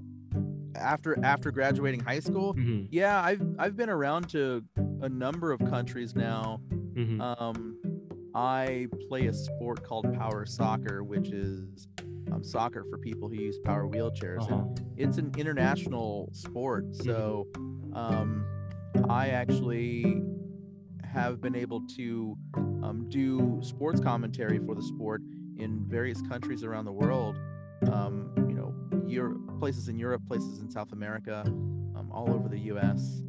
After 0.74 1.18
after 1.24 1.50
graduating 1.50 2.00
high 2.00 2.20
school? 2.20 2.52
hmm 2.54 2.82
Yeah, 2.90 3.22
I've 3.22 3.42
I've 3.58 3.76
been 3.76 3.90
around 3.90 4.28
to 4.30 4.64
a 5.02 5.08
number 5.08 5.52
of 5.52 5.60
countries 5.68 6.14
now. 6.14 6.60
hmm 6.94 7.20
Um, 7.20 7.76
I 8.34 8.86
play 9.08 9.26
a 9.26 9.32
sport 9.34 9.84
called 9.84 10.12
power 10.14 10.46
soccer, 10.46 11.04
which 11.04 11.30
is 11.30 11.86
um, 12.32 12.42
soccer 12.42 12.84
for 12.88 12.96
people 12.96 13.28
who 13.28 13.34
use 13.34 13.58
power 13.58 13.86
wheelchairs. 13.86 14.42
Uh-huh. 14.42 14.54
And 14.54 14.94
it's 14.96 15.18
an 15.18 15.32
international 15.36 16.30
sport, 16.32 16.94
so 16.94 17.46
um, 17.92 18.46
I 19.10 19.28
actually 19.28 20.22
have 21.04 21.42
been 21.42 21.54
able 21.54 21.82
to 21.96 22.36
um, 22.54 23.06
do 23.10 23.60
sports 23.62 24.00
commentary 24.00 24.58
for 24.58 24.74
the 24.74 24.82
sport 24.82 25.20
in 25.58 25.84
various 25.86 26.22
countries 26.22 26.64
around 26.64 26.86
the 26.86 26.92
world. 26.92 27.38
Um, 27.92 28.32
you 28.48 28.54
know, 28.54 28.74
Europe, 29.06 29.58
places 29.58 29.88
in 29.88 29.98
Europe, 29.98 30.22
places 30.26 30.60
in 30.60 30.70
South 30.70 30.92
America, 30.92 31.42
um, 31.44 32.08
all 32.10 32.32
over 32.32 32.48
the 32.48 32.60
U.S. 32.60 33.22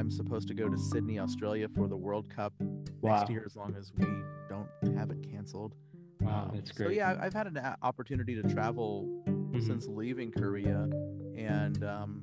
I'm 0.00 0.10
supposed 0.10 0.48
to 0.48 0.54
go 0.54 0.66
to 0.66 0.78
Sydney, 0.78 1.18
Australia 1.18 1.68
for 1.68 1.86
the 1.86 1.96
World 1.96 2.30
Cup 2.34 2.54
Wow. 3.02 3.18
next 3.18 3.30
year, 3.30 3.42
as 3.44 3.54
long 3.54 3.74
as 3.78 3.92
we 3.98 4.06
don't 4.48 4.66
have 4.96 5.10
it 5.10 5.22
canceled. 5.30 5.74
Wow, 6.22 6.44
Um, 6.48 6.52
that's 6.56 6.72
great. 6.72 6.86
So 6.86 6.92
yeah, 6.92 7.18
I've 7.20 7.34
had 7.34 7.46
an 7.46 7.58
opportunity 7.82 8.34
to 8.40 8.42
travel 8.48 9.06
Mhm. 9.26 9.62
since 9.66 9.86
leaving 9.88 10.30
Korea, 10.32 10.88
and 11.36 11.84
um, 11.84 12.22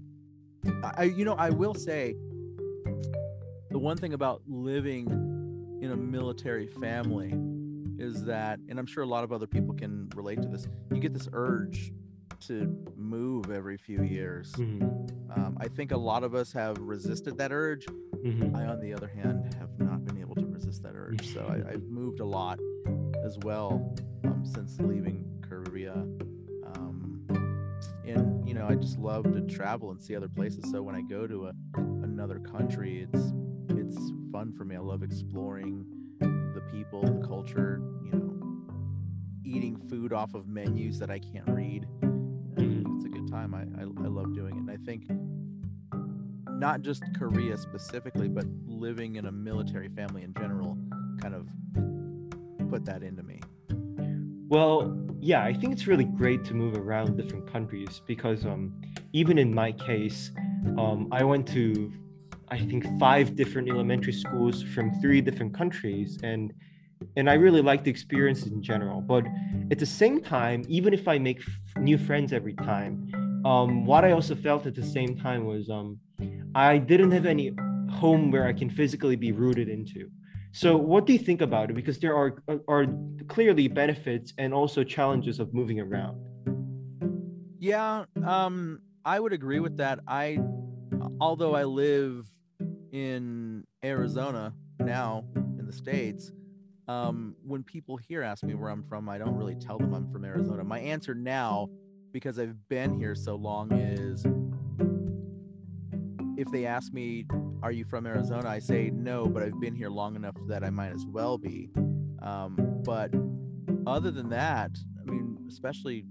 I- 0.83 1.03
you 1.03 1.23
know, 1.23 1.35
I 1.35 1.51
will 1.51 1.75
say 1.75 2.15
the 3.69 3.77
one 3.77 3.95
thing 3.97 4.13
about 4.13 4.41
living 4.47 5.07
in 5.79 5.91
a 5.91 5.95
military 5.95 6.65
family 6.65 7.31
is 7.99 8.23
that, 8.25 8.59
and 8.69 8.79
I'm 8.79 8.87
sure 8.87 9.03
a 9.03 9.07
lot 9.07 9.23
of 9.23 9.31
other 9.31 9.45
people 9.47 9.75
can 9.75 10.09
relate 10.15 10.41
to 10.41 10.47
this. 10.47 10.67
You 10.91 10.99
get 10.99 11.13
this 11.13 11.29
urge 11.31 11.93
to 12.41 12.85
move 12.95 13.51
every 13.51 13.77
few 13.77 14.03
years. 14.03 14.51
Mhm. 14.53 15.09
Um, 15.37 15.57
I 15.59 15.67
think 15.67 15.91
a 15.91 15.97
lot 15.97 16.23
of 16.23 16.33
us 16.35 16.51
have 16.53 16.77
resisted 16.79 17.37
that 17.37 17.51
urge. 17.51 17.85
Mhm. 18.23 18.55
I, 18.55 18.65
on 18.65 18.79
the 18.79 18.93
other 18.93 19.07
hand, 19.07 19.53
have 19.55 19.77
not 19.79 20.03
been 20.05 20.17
able 20.17 20.35
to 20.35 20.45
resist 20.45 20.83
that 20.83 20.93
urge. 20.95 21.27
So 21.33 21.45
I, 21.47 21.71
I've 21.73 21.83
moved 21.83 22.19
a 22.19 22.25
lot 22.25 22.59
as 23.23 23.37
well 23.39 23.95
um, 24.23 24.45
since 24.45 24.79
leaving 24.79 25.25
Korea. 25.41 25.93
Um, 26.75 27.25
and 28.05 28.47
you 28.47 28.53
know, 28.53 28.67
I 28.67 28.75
just 28.75 28.97
love 28.97 29.23
to 29.33 29.41
travel 29.41 29.91
and 29.91 30.01
see 30.01 30.15
other 30.15 30.29
places. 30.29 30.69
So 30.71 30.81
when 30.81 30.95
I 30.95 31.01
go 31.01 31.27
to 31.27 31.47
a, 31.47 31.53
another 32.03 32.39
country, 32.39 33.07
it's 33.11 33.33
it's 33.69 33.97
fun 34.31 34.53
for 34.53 34.65
me. 34.65 34.75
I 34.75 34.79
love 34.79 35.03
exploring 35.03 35.85
the 36.19 36.61
people, 36.71 37.01
the 37.01 37.25
culture. 37.27 37.81
You 38.03 38.11
know, 38.11 38.33
eating 39.43 39.77
food 39.89 40.11
off 40.13 40.33
of 40.33 40.47
menus 40.47 40.99
that 40.99 41.09
I 41.11 41.19
can't 41.19 41.47
read. 41.49 41.85
Time. 43.51 43.75
I, 43.77 43.81
I 43.81 44.05
I 44.05 44.07
love 44.07 44.33
doing 44.33 44.55
it. 44.55 44.59
And 44.59 44.71
I 44.71 44.77
think 44.85 45.05
not 46.59 46.81
just 46.81 47.03
Korea 47.17 47.57
specifically, 47.57 48.27
but 48.27 48.45
living 48.65 49.15
in 49.15 49.25
a 49.25 49.31
military 49.31 49.89
family 49.89 50.23
in 50.23 50.33
general 50.33 50.77
kind 51.21 51.35
of 51.35 51.47
put 52.69 52.85
that 52.85 53.03
into 53.03 53.23
me. 53.23 53.41
Well, 54.49 54.97
yeah, 55.19 55.43
I 55.43 55.53
think 55.53 55.73
it's 55.73 55.87
really 55.87 56.05
great 56.05 56.43
to 56.45 56.53
move 56.53 56.75
around 56.75 57.17
different 57.17 57.51
countries 57.51 58.01
because 58.07 58.45
um, 58.45 58.81
even 59.13 59.37
in 59.37 59.53
my 59.53 59.71
case, 59.71 60.31
um, 60.77 61.07
I 61.11 61.23
went 61.23 61.47
to 61.49 61.91
I 62.49 62.57
think 62.59 62.85
five 62.97 63.35
different 63.35 63.69
elementary 63.69 64.13
schools 64.13 64.63
from 64.63 65.01
three 65.01 65.21
different 65.21 65.53
countries, 65.53 66.17
and 66.23 66.53
and 67.15 67.29
I 67.29 67.33
really 67.33 67.61
like 67.61 67.83
the 67.83 67.91
experience 67.91 68.45
in 68.45 68.63
general. 68.63 69.01
But 69.01 69.25
at 69.69 69.79
the 69.79 69.85
same 69.85 70.21
time, 70.21 70.63
even 70.67 70.93
if 70.93 71.07
I 71.07 71.19
make 71.19 71.39
f- 71.39 71.81
new 71.81 71.97
friends 71.97 72.33
every 72.33 72.53
time, 72.53 73.11
um, 73.45 73.85
what 73.85 74.03
I 74.03 74.11
also 74.11 74.35
felt 74.35 74.65
at 74.65 74.75
the 74.75 74.83
same 74.83 75.17
time 75.17 75.45
was 75.45 75.69
um, 75.69 75.99
I 76.55 76.77
didn't 76.77 77.11
have 77.11 77.25
any 77.25 77.53
home 77.89 78.31
where 78.31 78.45
I 78.47 78.53
can 78.53 78.69
physically 78.69 79.15
be 79.15 79.31
rooted 79.31 79.69
into. 79.69 80.09
So, 80.51 80.75
what 80.75 81.05
do 81.05 81.13
you 81.13 81.19
think 81.19 81.41
about 81.41 81.69
it? 81.69 81.73
Because 81.73 81.99
there 81.99 82.15
are 82.15 82.37
are 82.67 82.87
clearly 83.27 83.67
benefits 83.67 84.33
and 84.37 84.53
also 84.53 84.83
challenges 84.83 85.39
of 85.39 85.53
moving 85.53 85.79
around. 85.79 86.17
Yeah, 87.59 88.05
um, 88.25 88.79
I 89.05 89.19
would 89.19 89.33
agree 89.33 89.59
with 89.59 89.77
that. 89.77 89.99
I, 90.07 90.39
although 91.19 91.55
I 91.55 91.63
live 91.63 92.27
in 92.91 93.65
Arizona 93.83 94.53
now 94.79 95.25
in 95.35 95.65
the 95.65 95.73
states, 95.73 96.31
um, 96.87 97.35
when 97.43 97.63
people 97.63 97.97
here 97.97 98.21
ask 98.21 98.43
me 98.43 98.55
where 98.55 98.69
I'm 98.69 98.83
from, 98.83 99.09
I 99.09 99.17
don't 99.17 99.35
really 99.35 99.55
tell 99.55 99.77
them 99.77 99.93
I'm 99.93 100.11
from 100.11 100.23
Arizona. 100.23 100.63
My 100.63 100.79
answer 100.79 101.13
now, 101.13 101.69
because 102.11 102.39
I've 102.39 102.67
been 102.69 102.97
here 102.97 103.15
so 103.15 103.35
long, 103.35 103.71
is 103.71 104.25
if 106.37 106.51
they 106.51 106.65
ask 106.65 106.93
me, 106.93 107.25
"Are 107.63 107.71
you 107.71 107.85
from 107.85 108.05
Arizona?" 108.05 108.47
I 108.47 108.59
say 108.59 108.89
no, 108.89 109.27
but 109.27 109.43
I've 109.43 109.59
been 109.59 109.75
here 109.75 109.89
long 109.89 110.15
enough 110.15 110.35
that 110.47 110.63
I 110.63 110.69
might 110.69 110.91
as 110.91 111.05
well 111.05 111.37
be. 111.37 111.69
Um, 112.21 112.81
but 112.83 113.13
other 113.85 114.11
than 114.11 114.29
that, 114.29 114.71
I 115.01 115.11
mean, 115.11 115.37
especially 115.47 116.05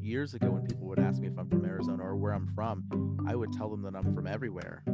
years 0.00 0.34
ago 0.34 0.50
when 0.50 0.62
people 0.64 0.86
would 0.86 1.00
ask 1.00 1.20
me 1.20 1.26
if 1.26 1.36
I'm 1.36 1.48
from 1.48 1.64
Arizona 1.64 2.04
or 2.04 2.16
where 2.16 2.32
I'm 2.32 2.46
from, 2.54 3.24
I 3.26 3.34
would 3.34 3.52
tell 3.52 3.68
them 3.68 3.82
that 3.82 3.96
I'm 3.96 4.14
from 4.14 4.26
everywhere 4.26 4.84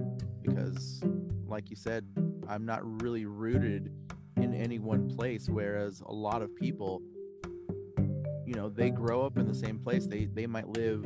because, 0.42 1.02
like 1.46 1.68
you 1.68 1.76
said, 1.76 2.06
I'm 2.48 2.64
not 2.64 2.80
really 3.02 3.26
rooted 3.26 3.92
in 4.36 4.54
any 4.54 4.78
one 4.78 5.08
place. 5.08 5.48
Whereas 5.48 6.00
a 6.06 6.12
lot 6.12 6.42
of 6.42 6.54
people, 6.56 7.02
you 8.46 8.55
know, 8.55 8.68
they 8.68 8.90
grow 8.90 9.24
up 9.24 9.38
in 9.38 9.46
the 9.46 9.55
same 9.55 9.78
place. 9.78 10.07
They 10.07 10.26
they 10.26 10.46
might 10.46 10.68
live 10.68 11.05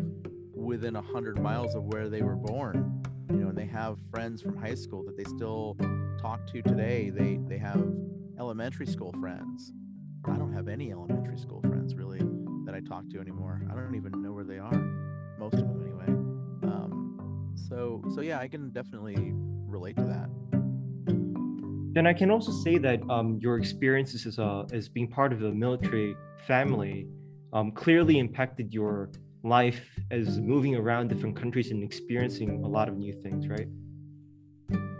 within 0.55 0.97
a 0.97 1.03
hundred 1.03 1.41
miles 1.41 1.75
of 1.75 1.85
where 1.85 2.09
they 2.09 2.23
were 2.23 2.37
born. 2.37 3.03
You 3.31 3.37
know, 3.37 3.49
and 3.49 3.59
they 3.59 3.67
have 3.67 3.99
friends 4.11 4.41
from 4.41 4.57
high 4.57 4.75
school 4.75 5.05
that 5.05 5.17
they 5.17 5.25
still 5.25 5.77
talk 6.21 6.47
to 6.53 6.63
today. 6.63 7.11
They 7.11 7.39
they 7.49 7.59
have 7.59 7.85
elementary 8.39 8.87
school 8.87 9.13
friends. 9.21 9.73
I 10.25 10.37
don't 10.37 10.53
have 10.53 10.69
any 10.69 10.91
elementary 10.91 11.39
school 11.39 11.61
friends 11.63 11.95
really 11.95 12.21
that 12.65 12.75
I 12.75 12.81
talk 12.81 13.09
to 13.11 13.21
anymore. 13.21 13.63
I 13.71 13.75
don't 13.75 13.95
even 13.95 14.23
know 14.23 14.33
where 14.33 14.45
they 14.45 14.59
are. 14.59 14.77
Most 15.39 15.55
of 15.55 15.61
them 15.61 15.83
anyway. 15.83 16.07
Um, 16.73 17.53
so 17.69 18.03
so 18.15 18.21
yeah, 18.21 18.39
I 18.39 18.49
can 18.49 18.71
definitely 18.71 19.33
relate 19.67 19.97
to 19.97 20.05
that. 20.05 20.29
Then 21.95 22.07
I 22.07 22.13
can 22.13 22.31
also 22.31 22.53
say 22.53 22.77
that 22.79 23.01
um, 23.09 23.39
your 23.41 23.59
experiences 23.59 24.27
as 24.27 24.39
a 24.39 24.67
as 24.73 24.89
being 24.89 25.09
part 25.09 25.33
of 25.33 25.41
the 25.41 25.51
military 25.51 26.15
family 26.47 27.09
um, 27.57 27.73
clearly 27.73 28.19
impacted 28.19 28.75
your 28.75 29.09
life 29.43 29.89
as 30.11 30.39
moving 30.39 30.77
around 30.77 31.09
different 31.09 31.35
countries 31.35 31.71
and 31.71 31.83
experiencing 31.83 32.63
a 32.63 32.69
lot 32.69 32.87
of 32.87 32.99
new 32.99 33.15
things, 33.15 33.49
right? 33.49 33.69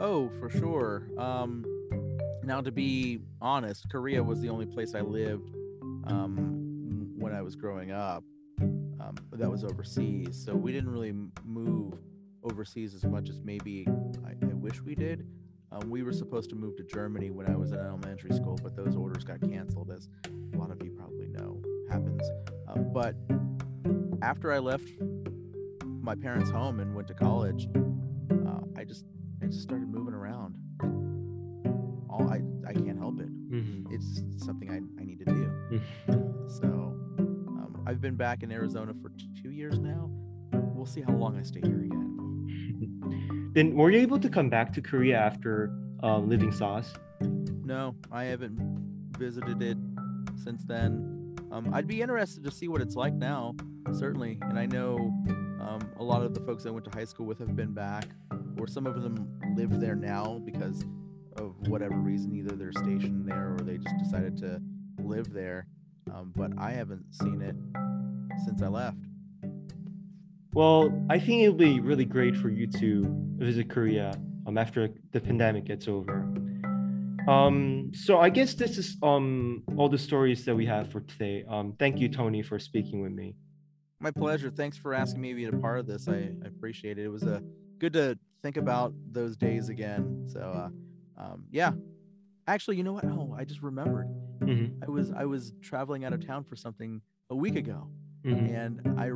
Oh, 0.01 0.31
for 0.41 0.49
sure. 0.49 1.07
Um, 1.19 1.67
now, 2.45 2.63
to 2.63 2.73
be 2.73 3.21
honest, 3.43 3.91
Korea 3.91 4.23
was 4.23 4.41
the 4.41 4.49
only 4.49 4.65
place 4.65 4.95
I 4.95 5.03
lived 5.03 5.51
um, 6.07 7.13
when 7.19 7.35
I 7.35 7.43
was 7.43 7.57
growing 7.57 7.93
up. 7.93 8.25
Um, 8.59 9.17
that 9.33 9.51
was 9.51 9.63
overseas, 9.63 10.43
so 10.43 10.55
we 10.55 10.73
didn't 10.73 10.91
really 10.91 11.13
move 11.45 11.93
overseas 12.43 12.95
as 12.95 13.05
much 13.05 13.29
as 13.29 13.39
maybe 13.43 13.87
I, 14.25 14.31
I 14.31 14.55
wish 14.55 14.81
we 14.81 14.95
did. 14.95 15.27
Um, 15.73 15.91
we 15.91 16.03
were 16.03 16.13
supposed 16.13 16.49
to 16.51 16.57
move 16.57 16.77
to 16.77 16.85
Germany 16.85 17.31
when 17.31 17.49
I 17.49 17.57
was 17.57 17.73
in 17.73 17.79
elementary 17.79 18.35
school, 18.35 18.59
but 18.63 18.75
those 18.75 18.97
orders 18.97 19.25
got 19.25 19.43
canceled, 19.43 19.91
as 19.91 20.09
a 20.55 20.57
lot 20.57 20.71
of 20.71 20.83
you 20.83 20.93
probably 20.93 21.16
but 22.77 23.15
after 24.23 24.53
I 24.53 24.59
left 24.59 24.89
my 25.85 26.15
parents' 26.15 26.51
home 26.51 26.81
and 26.81 26.95
went 26.95 27.09
to 27.09 27.15
college, 27.15 27.69
uh, 27.77 28.61
I 28.77 28.85
just 28.85 29.05
I 29.43 29.47
just 29.47 29.63
started 29.63 29.89
moving 29.89 30.15
around. 30.15 30.55
All 32.09 32.29
I 32.31 32.43
I 32.69 32.73
can't 32.73 32.99
help 32.99 33.21
it. 33.21 33.29
Mhm. 33.51 33.87
It's 33.93 34.23
something 34.45 34.71
I, 34.71 34.77
I 35.01 35.05
need 35.05 35.19
to 35.21 35.25
do. 35.25 35.53
So 36.49 36.65
um, 37.19 37.83
I've 37.87 38.01
been 38.01 38.15
back 38.15 38.43
in 38.45 38.53
Arizona 38.53 38.95
for 39.03 39.11
two 39.43 39.51
years 39.51 39.79
now. 39.81 40.09
We'll 40.53 40.87
see 40.87 41.01
how 41.03 41.13
long 41.13 41.37
I 41.37 41.43
stay 41.43 41.61
here 41.61 41.83
again. 41.83 43.51
then 43.55 43.75
were 43.75 43.91
you 43.91 43.99
able 43.99 44.21
to 44.21 44.29
come 44.29 44.49
back 44.49 44.73
to 44.75 44.81
Korea 44.81 45.19
after 45.19 45.73
um, 46.05 46.29
living 46.29 46.53
SAHS? 46.53 46.95
No, 47.65 47.97
I 48.13 48.25
haven't 48.25 48.57
visited 49.19 49.61
it 49.61 49.77
since 50.37 50.63
then. 50.65 51.16
Um, 51.57 51.73
I'd 51.73 51.87
be 51.87 52.03
interested 52.03 52.45
to 52.45 52.51
see 52.51 52.69
what 52.69 52.83
it's 52.83 52.97
like 52.97 53.15
now, 53.15 53.55
certainly. 53.95 54.39
And 54.43 54.59
I 54.59 54.67
know 54.67 54.97
um, 55.59 55.81
a 55.99 56.05
lot 56.05 56.23
of 56.23 56.35
the 56.35 56.41
folks 56.41 56.67
I 56.67 56.71
went 56.71 56.85
to 56.85 56.91
high 56.91 57.07
school 57.07 57.25
with 57.25 57.39
have 57.39 57.57
been 57.57 57.73
back. 57.73 58.09
or 58.59 58.67
some 58.67 58.87
of 58.87 59.03
them 59.03 59.41
live 59.57 59.81
there 59.81 59.95
now 59.95 60.39
because 60.45 60.85
of 61.37 61.55
whatever 61.69 61.95
reason. 61.95 62.35
Either 62.35 62.55
they're 62.55 62.73
stationed 62.73 63.27
there 63.27 63.55
or 63.55 63.61
they 63.65 63.79
just 63.79 63.97
decided 63.97 64.37
to 64.39 64.61
live 64.99 65.33
there. 65.33 65.67
Um, 66.15 66.31
but 66.37 66.51
I 66.59 66.73
haven't 66.73 67.07
seen 67.15 67.41
it 67.41 67.57
since 68.45 68.61
I 68.61 68.69
left. 68.69 68.99
Well, 70.53 71.07
I 71.09 71.19
think 71.19 71.43
it'll 71.43 71.55
be 71.55 71.81
really 71.81 72.05
great 72.05 72.37
for 72.37 72.51
you 72.51 72.67
to 72.67 73.07
visit 73.39 73.71
Korea 73.71 74.15
um, 74.47 74.59
after 74.59 74.91
the 75.13 75.21
pandemic 75.21 75.65
gets 75.65 75.89
over. 75.89 76.29
Um, 77.29 77.91
so 77.95 78.19
I 78.19 78.31
guess 78.31 78.55
this 78.55 78.79
is 78.79 78.97
um 79.03 79.63
all 79.77 79.89
the 79.89 79.99
stories 79.99 80.45
that 80.45 80.55
we 80.55 80.67
have 80.67 80.91
for 80.93 81.01
today. 81.01 81.45
Um, 81.49 81.75
thank 81.79 81.99
you, 81.99 82.09
Tony, 82.09 82.43
for 82.43 82.59
speaking 82.59 83.03
with 83.03 83.13
me. 83.13 83.37
My 84.01 84.11
pleasure. 84.11 84.51
Thanks 84.51 84.77
for 84.77 84.93
asking 84.95 85.21
me 85.23 85.31
to 85.31 85.35
be 85.35 85.45
a 85.47 85.53
part 85.53 85.79
of 85.79 85.87
this. 85.87 86.07
I, 86.09 86.31
I 86.45 86.47
appreciate 86.47 86.99
it. 86.99 87.05
It 87.05 87.09
was 87.09 87.23
a 87.23 87.37
uh, 87.37 87.41
good 87.79 87.95
to 87.95 88.19
think 88.43 88.57
about 88.59 88.93
those 89.11 89.37
days 89.37 89.69
again. 89.71 90.27
So, 90.29 90.41
uh, 90.41 90.69
um, 91.21 91.45
yeah. 91.51 91.73
Actually, 92.47 92.77
you 92.77 92.85
know 92.85 92.93
what? 92.93 93.05
Oh, 93.07 93.35
I 93.37 93.45
just 93.45 93.63
remembered. 93.63 94.07
Mm-hmm. 94.41 94.85
I 94.85 94.91
was 94.91 95.11
I 95.13 95.25
was 95.25 95.53
traveling 95.63 96.05
out 96.05 96.13
of 96.13 96.25
town 96.25 96.45
for 96.45 96.55
something 96.55 97.01
a 97.31 97.35
week 97.35 97.57
ago, 97.57 97.89
Mhm. 98.25 98.55
and 98.55 99.01
I 99.01 99.11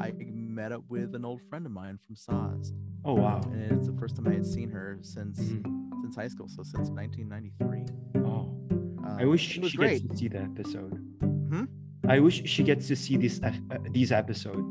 I 0.00 0.12
met 0.18 0.70
up 0.70 0.84
with 0.88 1.14
an 1.16 1.24
old 1.24 1.40
friend 1.48 1.66
of 1.66 1.72
mine 1.72 1.98
from 2.06 2.14
SAHS, 2.14 2.72
Oh 3.06 3.14
wow. 3.24 3.40
and 3.52 3.72
it's 3.72 3.86
the 3.88 3.94
first 3.96 4.16
time 4.16 4.26
I 4.28 4.34
had 4.34 4.46
seen 4.46 4.68
her 4.70 4.98
since 5.02 5.38
Mhm. 5.40 6.00
since 6.02 6.16
high 6.16 6.28
school, 6.28 6.48
so 6.48 6.62
since 6.62 6.90
1993. 6.90 7.86
Oh, 8.24 8.52
I 9.04 9.22
Um, 9.22 9.30
wish 9.30 9.56
it 9.56 9.62
was 9.62 9.70
she 9.72 9.76
great. 9.78 10.02
gets 10.02 10.10
to 10.12 10.16
see 10.16 10.28
the 10.28 10.42
episode. 10.42 10.92
Hmm? 11.22 11.64
I 12.08 12.20
wish 12.20 12.42
she 12.46 12.62
gets 12.64 12.86
to 12.88 12.96
see 12.96 13.16
this 13.16 13.40
uh, 13.42 13.52
these 13.90 14.12
episodes. 14.12 14.62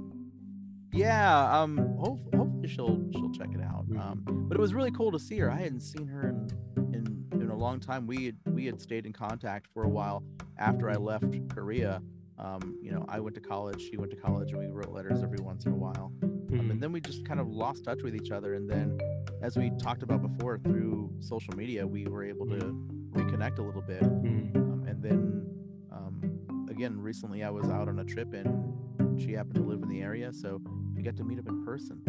Yeah, 0.91 1.62
um, 1.62 1.78
hope, 1.98 2.34
hopefully 2.34 2.67
she'll 2.67 3.12
she'll 3.12 3.32
check 3.32 3.50
it 3.54 3.62
out. 3.62 3.88
Mhm. 3.89 4.00
Um, 4.00 4.45
but 4.48 4.56
it 4.58 4.62
was 4.62 4.74
really 4.74 4.91
cool 4.91 5.12
to 5.12 5.19
see 5.19 5.38
her. 5.39 5.50
I 5.52 5.58
hadn't 5.58 5.82
seen 5.82 6.08
her 6.08 6.30
in 6.30 6.48
in, 6.93 7.26
in 7.41 7.50
a 7.50 7.56
long 7.58 7.80
time. 7.80 8.08
We 8.08 8.26
had 8.28 8.36
we 8.54 8.65
had 8.65 8.80
stayed 8.80 9.06
in 9.06 9.12
contact 9.13 9.67
for 9.74 9.84
a 9.84 9.89
while 9.89 10.24
after 10.58 10.89
I 10.89 10.95
left 10.95 11.26
Korea. 11.50 12.02
Um, 12.38 12.78
you 12.82 12.91
know, 12.91 13.06
I 13.08 13.19
went 13.21 13.36
to 13.36 13.41
college, 13.41 13.82
she 13.82 13.95
went 13.98 14.12
to 14.12 14.17
college, 14.17 14.52
and 14.52 14.60
we 14.60 14.67
wrote 14.67 14.91
letters 14.91 15.24
every 15.24 15.39
once 15.41 15.65
in 15.65 15.71
a 15.71 15.76
while. 15.76 16.12
Um, 16.51 16.60
Mhm. 16.60 16.71
and 16.71 16.81
then 16.81 16.91
we 16.91 17.01
just 17.01 17.25
kind 17.25 17.39
of 17.39 17.47
lost 17.47 17.84
touch 17.86 18.01
with 18.03 18.15
each 18.15 18.31
other. 18.31 18.53
And 18.53 18.69
then, 18.69 18.97
as 19.41 19.58
we 19.58 19.71
talked 19.79 20.03
about 20.03 20.21
before, 20.21 20.58
through 20.60 21.12
social 21.19 21.55
media, 21.55 21.86
we 21.86 22.05
were 22.05 22.23
able 22.23 22.45
to 22.47 22.58
reconnect 23.12 23.58
a 23.60 23.62
little 23.62 23.81
bit. 23.81 24.01
Mhm. 24.03 24.55
Um, 24.55 24.84
and 24.88 25.01
then, 25.01 25.45
um, 25.91 26.67
again, 26.69 26.99
recently 26.99 27.43
I 27.43 27.49
was 27.49 27.69
out 27.69 27.88
on 27.89 27.99
a 27.99 28.03
trip 28.05 28.34
and 28.34 29.19
she 29.19 29.31
happened 29.34 29.55
to 29.55 29.63
live 29.63 29.81
in 29.81 29.89
the 29.89 30.01
area, 30.01 30.31
so 30.34 30.62
we 30.95 31.01
got 31.01 31.15
to 31.17 31.23
meet 31.23 31.39
up 31.39 31.47
in 31.47 31.63
person. 31.65 32.01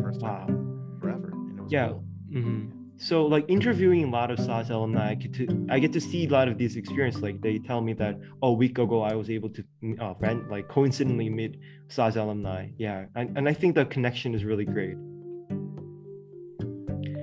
First 0.00 0.20
time 0.20 0.46
Wow. 0.48 0.96
forever, 1.00 1.30
and 1.32 1.58
it 1.58 1.62
was 1.62 1.72
Yeah. 1.72 1.88
cool. 1.88 2.04
hmm 2.32 2.66
So 3.00 3.24
like 3.24 3.46
interviewing 3.48 4.04
a 4.04 4.10
lot 4.10 4.30
of 4.30 4.38
SAHS 4.38 4.68
alumni, 4.68 5.12
I 5.12 5.14
get 5.14 5.32
to 5.32 5.66
I 5.70 5.78
get 5.78 5.90
to 5.94 6.00
see 6.02 6.26
a 6.26 6.28
lot 6.28 6.48
of 6.48 6.58
these 6.58 6.76
experiences. 6.76 7.22
Like 7.22 7.40
they 7.40 7.58
tell 7.58 7.80
me 7.80 7.94
that 7.94 8.20
oh, 8.42 8.48
a 8.48 8.52
week 8.52 8.76
ago 8.76 9.00
I 9.00 9.14
was 9.14 9.30
able 9.30 9.48
to 9.48 9.64
uh, 9.98 10.12
ran, 10.20 10.46
like 10.50 10.68
coincidentally 10.68 11.30
meet 11.30 11.56
SAHS 11.88 12.16
alumni. 12.16 12.68
Yeah, 12.76 13.06
and, 13.14 13.38
and 13.38 13.48
I 13.48 13.54
think 13.54 13.74
the 13.74 13.86
connection 13.86 14.34
is 14.34 14.44
really 14.44 14.66
great. 14.66 14.98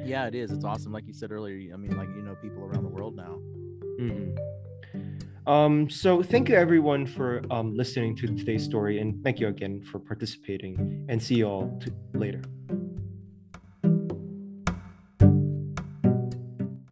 Yeah, 0.04 0.26
it 0.26 0.34
is. 0.34 0.52
It's 0.52 0.66
awesome. 0.66 0.92
Like 0.92 1.06
you 1.06 1.14
said 1.14 1.32
earlier, 1.32 1.72
I 1.72 1.78
mean, 1.78 1.96
like 1.96 2.10
you 2.16 2.24
know, 2.24 2.34
people 2.42 2.64
around 2.64 2.84
the 2.84 2.90
world 2.90 3.16
now. 3.16 3.36
hmm 4.00 4.34
Um, 5.46 5.92
so 5.92 6.24
thank 6.24 6.50
you 6.50 6.56
everyone 6.56 7.06
for 7.06 7.44
um, 7.52 7.78
listening 7.78 8.16
to 8.16 8.26
today's 8.36 8.64
story, 8.64 8.98
and 9.00 9.24
thank 9.24 9.40
you 9.40 9.48
again 9.48 9.84
for 9.84 10.00
participating. 10.00 11.06
And 11.08 11.22
see 11.22 11.36
you 11.36 11.46
all 11.46 11.80
t- 11.80 11.92
later. 12.16 12.42